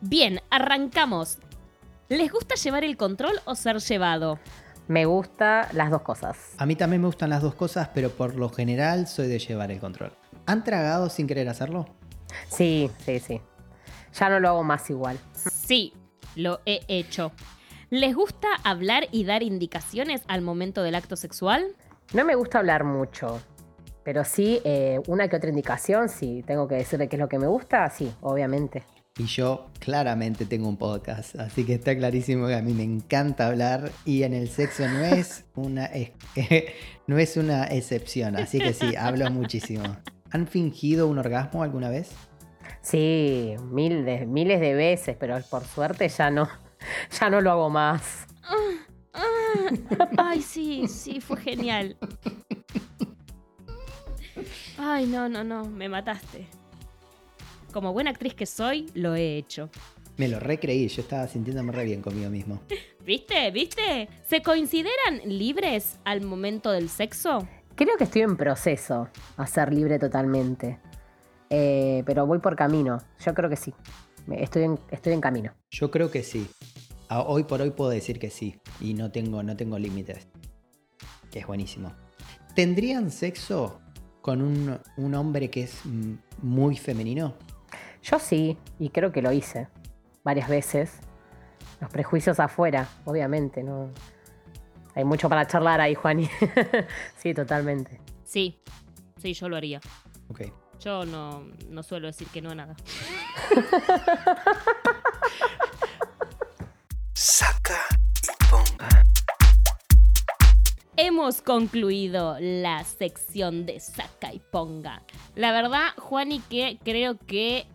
Bien, 0.01 0.41
arrancamos. 0.49 1.38
¿Les 2.10 2.32
gusta 2.32 2.56
llevar 2.56 2.84
el 2.84 2.97
control 2.97 3.39
o 3.45 3.56
ser 3.56 3.77
llevado? 3.77 4.39
Me 4.88 5.06
gusta 5.06 5.69
las 5.73 5.91
dos 5.91 6.01
cosas. 6.01 6.38
A 6.58 6.65
mí 6.65 6.75
también 6.75 7.01
me 7.01 7.08
gustan 7.08 7.30
las 7.30 7.41
dos 7.41 7.56
cosas, 7.56 7.89
pero 7.93 8.10
por 8.10 8.36
lo 8.36 8.49
general 8.49 9.08
soy 9.08 9.27
de 9.27 9.39
llevar 9.39 9.71
el 9.71 9.80
control. 9.80 10.12
¿Han 10.47 10.63
tragado 10.63 11.08
sin 11.10 11.27
querer 11.27 11.47
hacerlo? 11.47 11.88
Sí, 12.49 12.89
sí, 13.06 13.19
sí. 13.19 13.41
Ya 14.19 14.30
no 14.30 14.39
lo 14.39 14.49
hago 14.49 14.63
más 14.63 14.89
igual. 14.89 15.19
Sí, 15.34 15.93
lo 16.36 16.60
he 16.65 16.82
hecho. 16.88 17.32
¿Les 17.89 18.15
gusta 18.15 18.47
hablar 18.63 19.08
y 19.12 19.23
dar 19.23 19.43
indicaciones 19.43 20.23
al 20.27 20.41
momento 20.41 20.82
del 20.82 20.95
acto 20.95 21.15
sexual? 21.15 21.75
No 22.13 22.26
me 22.26 22.36
gusta 22.36 22.60
hablar 22.60 22.84
mucho, 22.84 23.41
pero 24.04 24.24
sí 24.24 24.60
eh, 24.65 25.00
una 25.08 25.28
que 25.30 25.36
otra 25.38 25.50
indicación, 25.50 26.10
si 26.10 26.43
tengo 26.43 26.67
que 26.67 26.76
decirle 26.76 27.08
qué 27.08 27.15
es 27.15 27.19
lo 27.19 27.30
que 27.30 27.39
me 27.39 27.47
gusta, 27.47 27.89
sí, 27.89 28.12
obviamente. 28.21 28.84
Y 29.17 29.26
yo 29.26 29.67
claramente 29.80 30.45
tengo 30.45 30.67
un 30.69 30.78
podcast, 30.78 31.36
así 31.36 31.65
que 31.65 31.74
está 31.74 31.95
clarísimo 31.95 32.47
que 32.47 32.56
a 32.56 32.62
mí 32.62 32.74
me 32.74 32.84
encanta 32.84 33.47
hablar 33.47 33.91
y 34.06 34.24
en 34.24 34.34
el 34.34 34.50
sexo 34.50 34.88
no 34.88 35.04
es 35.04 35.45
una, 35.56 35.86
es- 35.86 36.12
no 37.08 37.17
es 37.17 37.38
una 37.38 37.65
excepción, 37.65 38.36
así 38.38 38.60
que 38.60 38.74
sí, 38.74 38.95
hablo 38.95 39.30
muchísimo. 39.32 39.84
¿Han 40.32 40.47
fingido 40.47 41.08
un 41.08 41.17
orgasmo 41.19 41.62
alguna 41.63 41.89
vez? 41.89 42.12
Sí, 42.82 43.56
mil 43.69 44.06
de- 44.06 44.26
miles 44.26 44.60
de 44.62 44.74
veces, 44.74 45.15
pero 45.19 45.38
por 45.50 45.63
suerte 45.65 46.08
ya 46.10 46.30
no, 46.32 46.50
ya 47.19 47.30
no 47.30 47.41
lo 47.41 47.52
hago 47.52 47.69
más. 47.69 48.26
Ay, 50.18 50.42
sí, 50.42 50.88
sí, 50.88 51.22
fue 51.22 51.38
genial. 51.38 51.98
Ay, 54.78 55.06
no, 55.06 55.30
no, 55.30 55.44
no, 55.44 55.66
me 55.66 55.90
mataste. 55.90 56.48
Como 57.72 57.94
buena 57.94 58.10
actriz 58.10 58.34
que 58.34 58.46
soy, 58.46 58.90
lo 58.94 59.16
he 59.16 59.38
hecho. 59.38 59.70
Me 60.18 60.28
lo 60.28 60.40
recreí, 60.40 60.88
yo 60.88 61.02
estaba 61.02 61.28
sintiéndome 61.28 61.72
re 61.72 61.86
bien 61.86 62.02
conmigo 62.02 62.30
mismo. 62.30 62.62
¿Viste? 63.06 63.50
¿Viste? 63.52 64.10
¿Se 64.28 64.42
consideran 64.42 65.22
libres 65.26 66.00
al 66.04 66.22
momento 66.22 66.72
del 66.72 66.90
sexo? 66.90 67.48
Creo 67.76 67.98
que 67.98 68.04
estoy 68.04 68.22
en 68.22 68.38
proceso 68.38 69.10
a 69.38 69.48
ser 69.48 69.74
libre 69.74 69.98
totalmente. 69.98 70.80
Eh, 71.50 72.04
pero 72.06 72.26
voy 72.26 72.40
por 72.40 72.56
camino. 72.56 73.00
Yo 73.26 73.34
creo 73.34 73.50
que 73.50 73.56
sí. 73.56 73.74
Estoy 74.32 74.64
en, 74.64 74.80
estoy 74.92 75.14
en 75.14 75.22
camino. 75.22 75.54
Yo 75.70 75.90
creo 75.90 76.12
que 76.12 76.24
sí. 76.24 76.48
A- 77.12 77.24
hoy 77.24 77.43
por 77.43 77.62
hoy 77.62 77.71
puedo 77.71 77.89
decir 77.89 78.19
que 78.19 78.30
sí. 78.30 78.58
Y 78.80 78.93
no 78.93 79.12
tengo, 79.12 79.43
no 79.43 79.58
tengo 79.58 79.78
límites. 79.78 80.28
Que 81.30 81.39
es 81.39 81.47
buenísimo. 81.47 81.91
¿Tendrían 82.56 83.12
sexo 83.12 83.82
con 84.21 84.41
un, 84.41 84.80
un 84.95 85.15
hombre 85.15 85.50
que 85.50 85.63
es 85.63 85.82
muy 86.41 86.78
femenino? 86.78 87.34
Yo 88.02 88.17
sí, 88.17 88.58
y 88.80 88.89
creo 88.89 89.12
que 89.12 89.21
lo 89.21 89.32
hice 89.34 89.67
varias 90.24 90.47
veces. 90.47 91.00
Los 91.82 91.89
prejuicios 91.89 92.39
afuera, 92.39 92.88
obviamente, 93.06 93.62
¿no? 93.62 93.89
Hay 94.95 95.04
mucho 95.04 95.28
para 95.28 95.45
charlar 95.47 95.82
ahí, 95.82 95.95
Juani. 95.95 96.30
sí, 97.17 97.34
totalmente. 97.34 98.00
Sí. 98.24 98.58
Sí, 99.17 99.34
yo 99.34 99.50
lo 99.50 99.58
haría. 99.58 99.82
Ok. 100.30 100.43
Yo 100.80 101.06
no, 101.06 101.43
no 101.69 101.84
suelo 101.84 102.08
decir 102.08 102.28
que 102.30 102.41
no 102.41 102.52
a 102.52 102.56
nada. 102.56 102.76
Hemos 111.04 111.42
concluido 111.42 112.38
la 112.40 112.84
sección 112.84 113.66
de 113.66 113.80
saca 113.80 114.32
y 114.32 114.40
ponga. 114.40 115.02
La 115.34 115.52
verdad, 115.52 115.88
Juani, 115.98 116.42
que 116.42 116.78
creo 116.84 117.18
que 117.18 117.66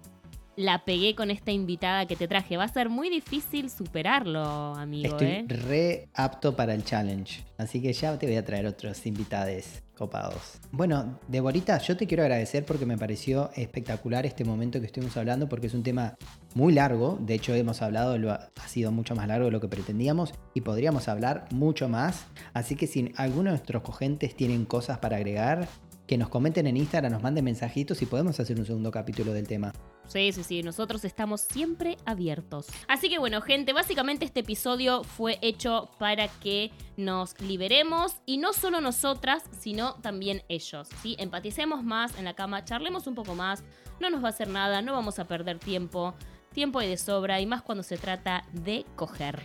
la 0.54 0.84
pegué 0.84 1.16
con 1.16 1.32
esta 1.32 1.50
invitada 1.50 2.06
que 2.06 2.14
te 2.14 2.28
traje. 2.28 2.56
Va 2.56 2.62
a 2.62 2.68
ser 2.68 2.88
muy 2.88 3.10
difícil 3.10 3.68
superarlo, 3.68 4.44
amigo, 4.76 5.08
Estoy 5.08 5.26
¿eh? 5.26 5.44
re 5.48 6.08
apto 6.14 6.54
para 6.54 6.72
el 6.72 6.84
challenge. 6.84 7.44
Así 7.58 7.82
que 7.82 7.92
ya 7.92 8.16
te 8.16 8.26
voy 8.26 8.36
a 8.36 8.44
traer 8.44 8.64
otros 8.64 9.04
invitados 9.06 9.82
copados. 9.96 10.60
Bueno, 10.70 11.18
Deborita, 11.28 11.78
yo 11.78 11.96
te 11.96 12.06
quiero 12.06 12.22
agradecer 12.22 12.64
porque 12.64 12.86
me 12.86 12.98
pareció 12.98 13.50
espectacular 13.56 14.26
este 14.26 14.44
momento 14.44 14.80
que 14.80 14.86
estuvimos 14.86 15.16
hablando 15.16 15.48
porque 15.48 15.66
es 15.66 15.74
un 15.74 15.82
tema 15.82 16.16
muy 16.54 16.72
largo. 16.72 17.18
De 17.20 17.34
hecho, 17.34 17.54
hemos 17.54 17.82
hablado, 17.82 18.18
lo 18.18 18.30
ha, 18.30 18.50
ha 18.54 18.68
sido 18.68 18.92
mucho 18.92 19.14
más 19.14 19.26
largo 19.26 19.46
de 19.46 19.52
lo 19.52 19.60
que 19.60 19.68
pretendíamos 19.68 20.34
y 20.54 20.60
podríamos 20.60 21.08
hablar 21.08 21.46
mucho 21.50 21.88
más. 21.88 22.26
Así 22.52 22.76
que 22.76 22.86
si 22.86 23.12
alguno 23.16 23.44
de 23.44 23.56
nuestros 23.56 23.82
cogentes 23.82 24.36
tienen 24.36 24.64
cosas 24.64 24.98
para 24.98 25.16
agregar, 25.16 25.66
que 26.06 26.18
nos 26.18 26.28
comenten 26.28 26.66
en 26.66 26.76
Instagram, 26.76 27.12
nos 27.12 27.22
manden 27.22 27.44
mensajitos 27.44 28.00
y 28.02 28.06
podemos 28.06 28.38
hacer 28.38 28.58
un 28.58 28.66
segundo 28.66 28.90
capítulo 28.90 29.32
del 29.32 29.48
tema. 29.48 29.72
Sí, 30.08 30.32
sí, 30.32 30.44
sí, 30.44 30.62
nosotros 30.62 31.04
estamos 31.04 31.40
siempre 31.40 31.96
abiertos. 32.04 32.66
Así 32.88 33.08
que 33.08 33.18
bueno, 33.18 33.40
gente, 33.40 33.72
básicamente 33.72 34.24
este 34.24 34.40
episodio 34.40 35.04
fue 35.04 35.38
hecho 35.42 35.90
para 35.98 36.28
que 36.28 36.70
nos 36.96 37.38
liberemos 37.40 38.16
y 38.24 38.38
no 38.38 38.52
solo 38.52 38.80
nosotras, 38.80 39.42
sino 39.58 39.94
también 39.96 40.42
ellos, 40.48 40.88
¿sí? 41.02 41.16
Empaticemos 41.18 41.82
más 41.82 42.16
en 42.18 42.24
la 42.24 42.34
cama, 42.34 42.64
charlemos 42.64 43.06
un 43.06 43.14
poco 43.14 43.34
más, 43.34 43.64
no 44.00 44.10
nos 44.10 44.22
va 44.22 44.28
a 44.28 44.30
hacer 44.30 44.48
nada, 44.48 44.80
no 44.80 44.92
vamos 44.92 45.18
a 45.18 45.24
perder 45.26 45.58
tiempo, 45.58 46.14
tiempo 46.52 46.78
hay 46.78 46.88
de 46.88 46.96
sobra 46.96 47.40
y 47.40 47.46
más 47.46 47.62
cuando 47.62 47.82
se 47.82 47.98
trata 47.98 48.44
de 48.52 48.86
coger. 48.94 49.42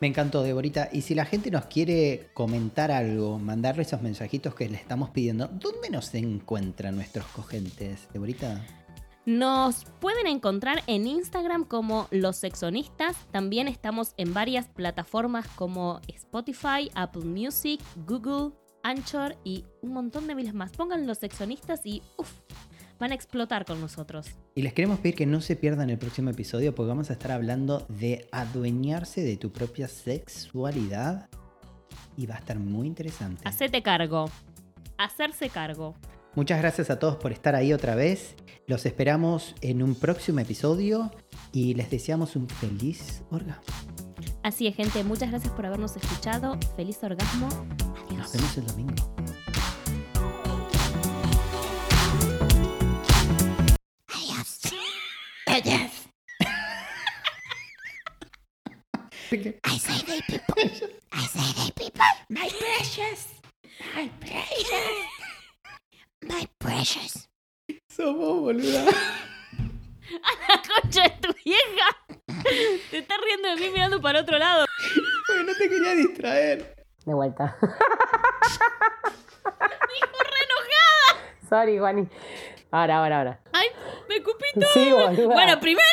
Me 0.00 0.06
encantó, 0.06 0.44
Deborita. 0.44 0.88
Y 0.92 1.00
si 1.00 1.16
la 1.16 1.24
gente 1.24 1.50
nos 1.50 1.64
quiere 1.64 2.28
comentar 2.32 2.92
algo, 2.92 3.40
mandarle 3.40 3.82
esos 3.82 4.00
mensajitos 4.00 4.54
que 4.54 4.68
le 4.68 4.76
estamos 4.76 5.10
pidiendo, 5.10 5.48
¿dónde 5.48 5.90
nos 5.90 6.14
encuentran 6.14 6.94
nuestros 6.94 7.26
cogentes, 7.26 8.06
Deborita? 8.12 8.64
Nos 9.28 9.84
pueden 10.00 10.26
encontrar 10.26 10.82
en 10.86 11.06
Instagram 11.06 11.64
como 11.64 12.08
Los 12.10 12.36
Sexonistas. 12.36 13.14
También 13.30 13.68
estamos 13.68 14.14
en 14.16 14.32
varias 14.32 14.70
plataformas 14.70 15.46
como 15.48 16.00
Spotify, 16.08 16.90
Apple 16.94 17.26
Music, 17.26 17.78
Google, 18.06 18.56
Anchor 18.82 19.36
y 19.44 19.66
un 19.82 19.92
montón 19.92 20.28
de 20.28 20.34
miles 20.34 20.54
más. 20.54 20.70
Pongan 20.70 21.06
Los 21.06 21.18
Sexonistas 21.18 21.82
y 21.84 22.00
uff, 22.16 22.32
van 22.98 23.12
a 23.12 23.14
explotar 23.14 23.66
con 23.66 23.82
nosotros. 23.82 24.28
Y 24.54 24.62
les 24.62 24.72
queremos 24.72 24.98
pedir 25.00 25.16
que 25.16 25.26
no 25.26 25.42
se 25.42 25.56
pierdan 25.56 25.90
el 25.90 25.98
próximo 25.98 26.30
episodio 26.30 26.74
porque 26.74 26.88
vamos 26.88 27.10
a 27.10 27.12
estar 27.12 27.32
hablando 27.32 27.84
de 27.90 28.26
adueñarse 28.32 29.20
de 29.20 29.36
tu 29.36 29.52
propia 29.52 29.88
sexualidad. 29.88 31.28
Y 32.16 32.24
va 32.24 32.36
a 32.36 32.38
estar 32.38 32.58
muy 32.58 32.86
interesante. 32.86 33.46
Hacete 33.46 33.82
cargo. 33.82 34.30
Hacerse 34.96 35.50
cargo. 35.50 35.94
Muchas 36.38 36.60
gracias 36.60 36.88
a 36.88 37.00
todos 37.00 37.16
por 37.16 37.32
estar 37.32 37.56
ahí 37.56 37.72
otra 37.72 37.96
vez. 37.96 38.36
Los 38.68 38.86
esperamos 38.86 39.56
en 39.60 39.82
un 39.82 39.96
próximo 39.96 40.38
episodio 40.38 41.10
y 41.50 41.74
les 41.74 41.90
deseamos 41.90 42.36
un 42.36 42.48
feliz 42.48 43.24
orgasmo. 43.32 43.64
Así 44.44 44.68
es, 44.68 44.76
gente. 44.76 45.02
Muchas 45.02 45.30
gracias 45.32 45.52
por 45.52 45.66
habernos 45.66 45.96
escuchado. 45.96 46.56
Feliz 46.76 47.02
orgasmo. 47.02 47.48
Adiós. 48.06 48.18
Nos 48.18 48.32
vemos 48.34 48.56
el 48.56 48.66
domingo. 48.68 48.94
I 59.64 59.78
say 59.78 60.02
they 60.06 60.20
people. 60.28 60.54
I 61.12 61.26
say 61.26 61.52
they 61.56 61.72
people. 61.72 62.06
My 62.28 62.48
precious. 62.60 63.26
My 63.96 64.08
precious. 64.20 65.07
Somos 67.88 68.40
boluda. 68.40 68.84
La 70.48 70.62
concha 70.62 71.02
de 71.02 71.10
tu 71.20 71.34
vieja. 71.44 71.96
Te 72.90 72.98
estás 72.98 73.18
riendo 73.24 73.48
de 73.48 73.56
mí 73.56 73.70
mirando 73.70 74.00
para 74.00 74.20
otro 74.20 74.38
lado. 74.38 74.64
Porque 75.26 75.44
no 75.44 75.54
te 75.54 75.68
quería 75.68 75.94
distraer. 75.94 76.76
De 77.04 77.14
vuelta. 77.14 77.56
Dijo 77.60 77.78
re 80.22 80.40
enojada. 80.44 81.16
Sorry, 81.48 81.78
Juani. 81.78 82.08
Ahora, 82.70 82.98
ahora, 82.98 83.18
ahora. 83.18 83.40
Ay, 83.52 83.68
me 84.08 84.16
escupí 84.16 84.44
todo. 84.54 84.70
Sí, 84.72 84.92
boluda. 84.92 85.34
Bueno, 85.34 85.58
primero, 85.60 85.86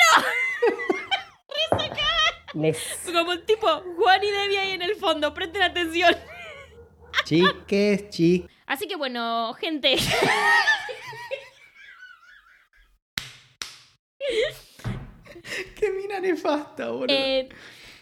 Les... 2.54 2.78
como 3.12 3.34
el 3.34 3.44
tipo 3.44 3.68
Juan 3.98 4.24
y 4.24 4.32
Debbie 4.32 4.60
ahí 4.60 4.72
en 4.72 4.82
el 4.82 4.96
fondo, 4.96 5.34
presten 5.34 5.64
atención. 5.64 6.16
Chiques, 7.26 8.10
chiques. 8.10 8.55
Así 8.66 8.88
que 8.88 8.96
bueno, 8.96 9.54
gente. 9.54 9.96
Qué 15.76 15.92
mina 15.92 16.20
nefasta, 16.20 16.90
boludo. 16.90 17.08
eh, 17.10 17.50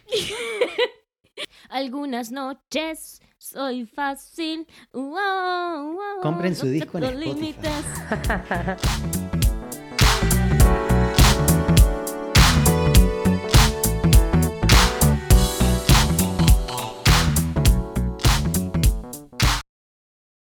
algunas 1.70 2.32
noches 2.32 3.22
soy 3.38 3.86
fácil. 3.86 4.66
Wow, 4.94 5.12
wow, 5.14 6.22
Compren 6.22 6.56
su 6.56 6.66
no 6.68 6.72
disco 6.72 6.98
en 7.00 7.04
Spotify. 7.04 7.68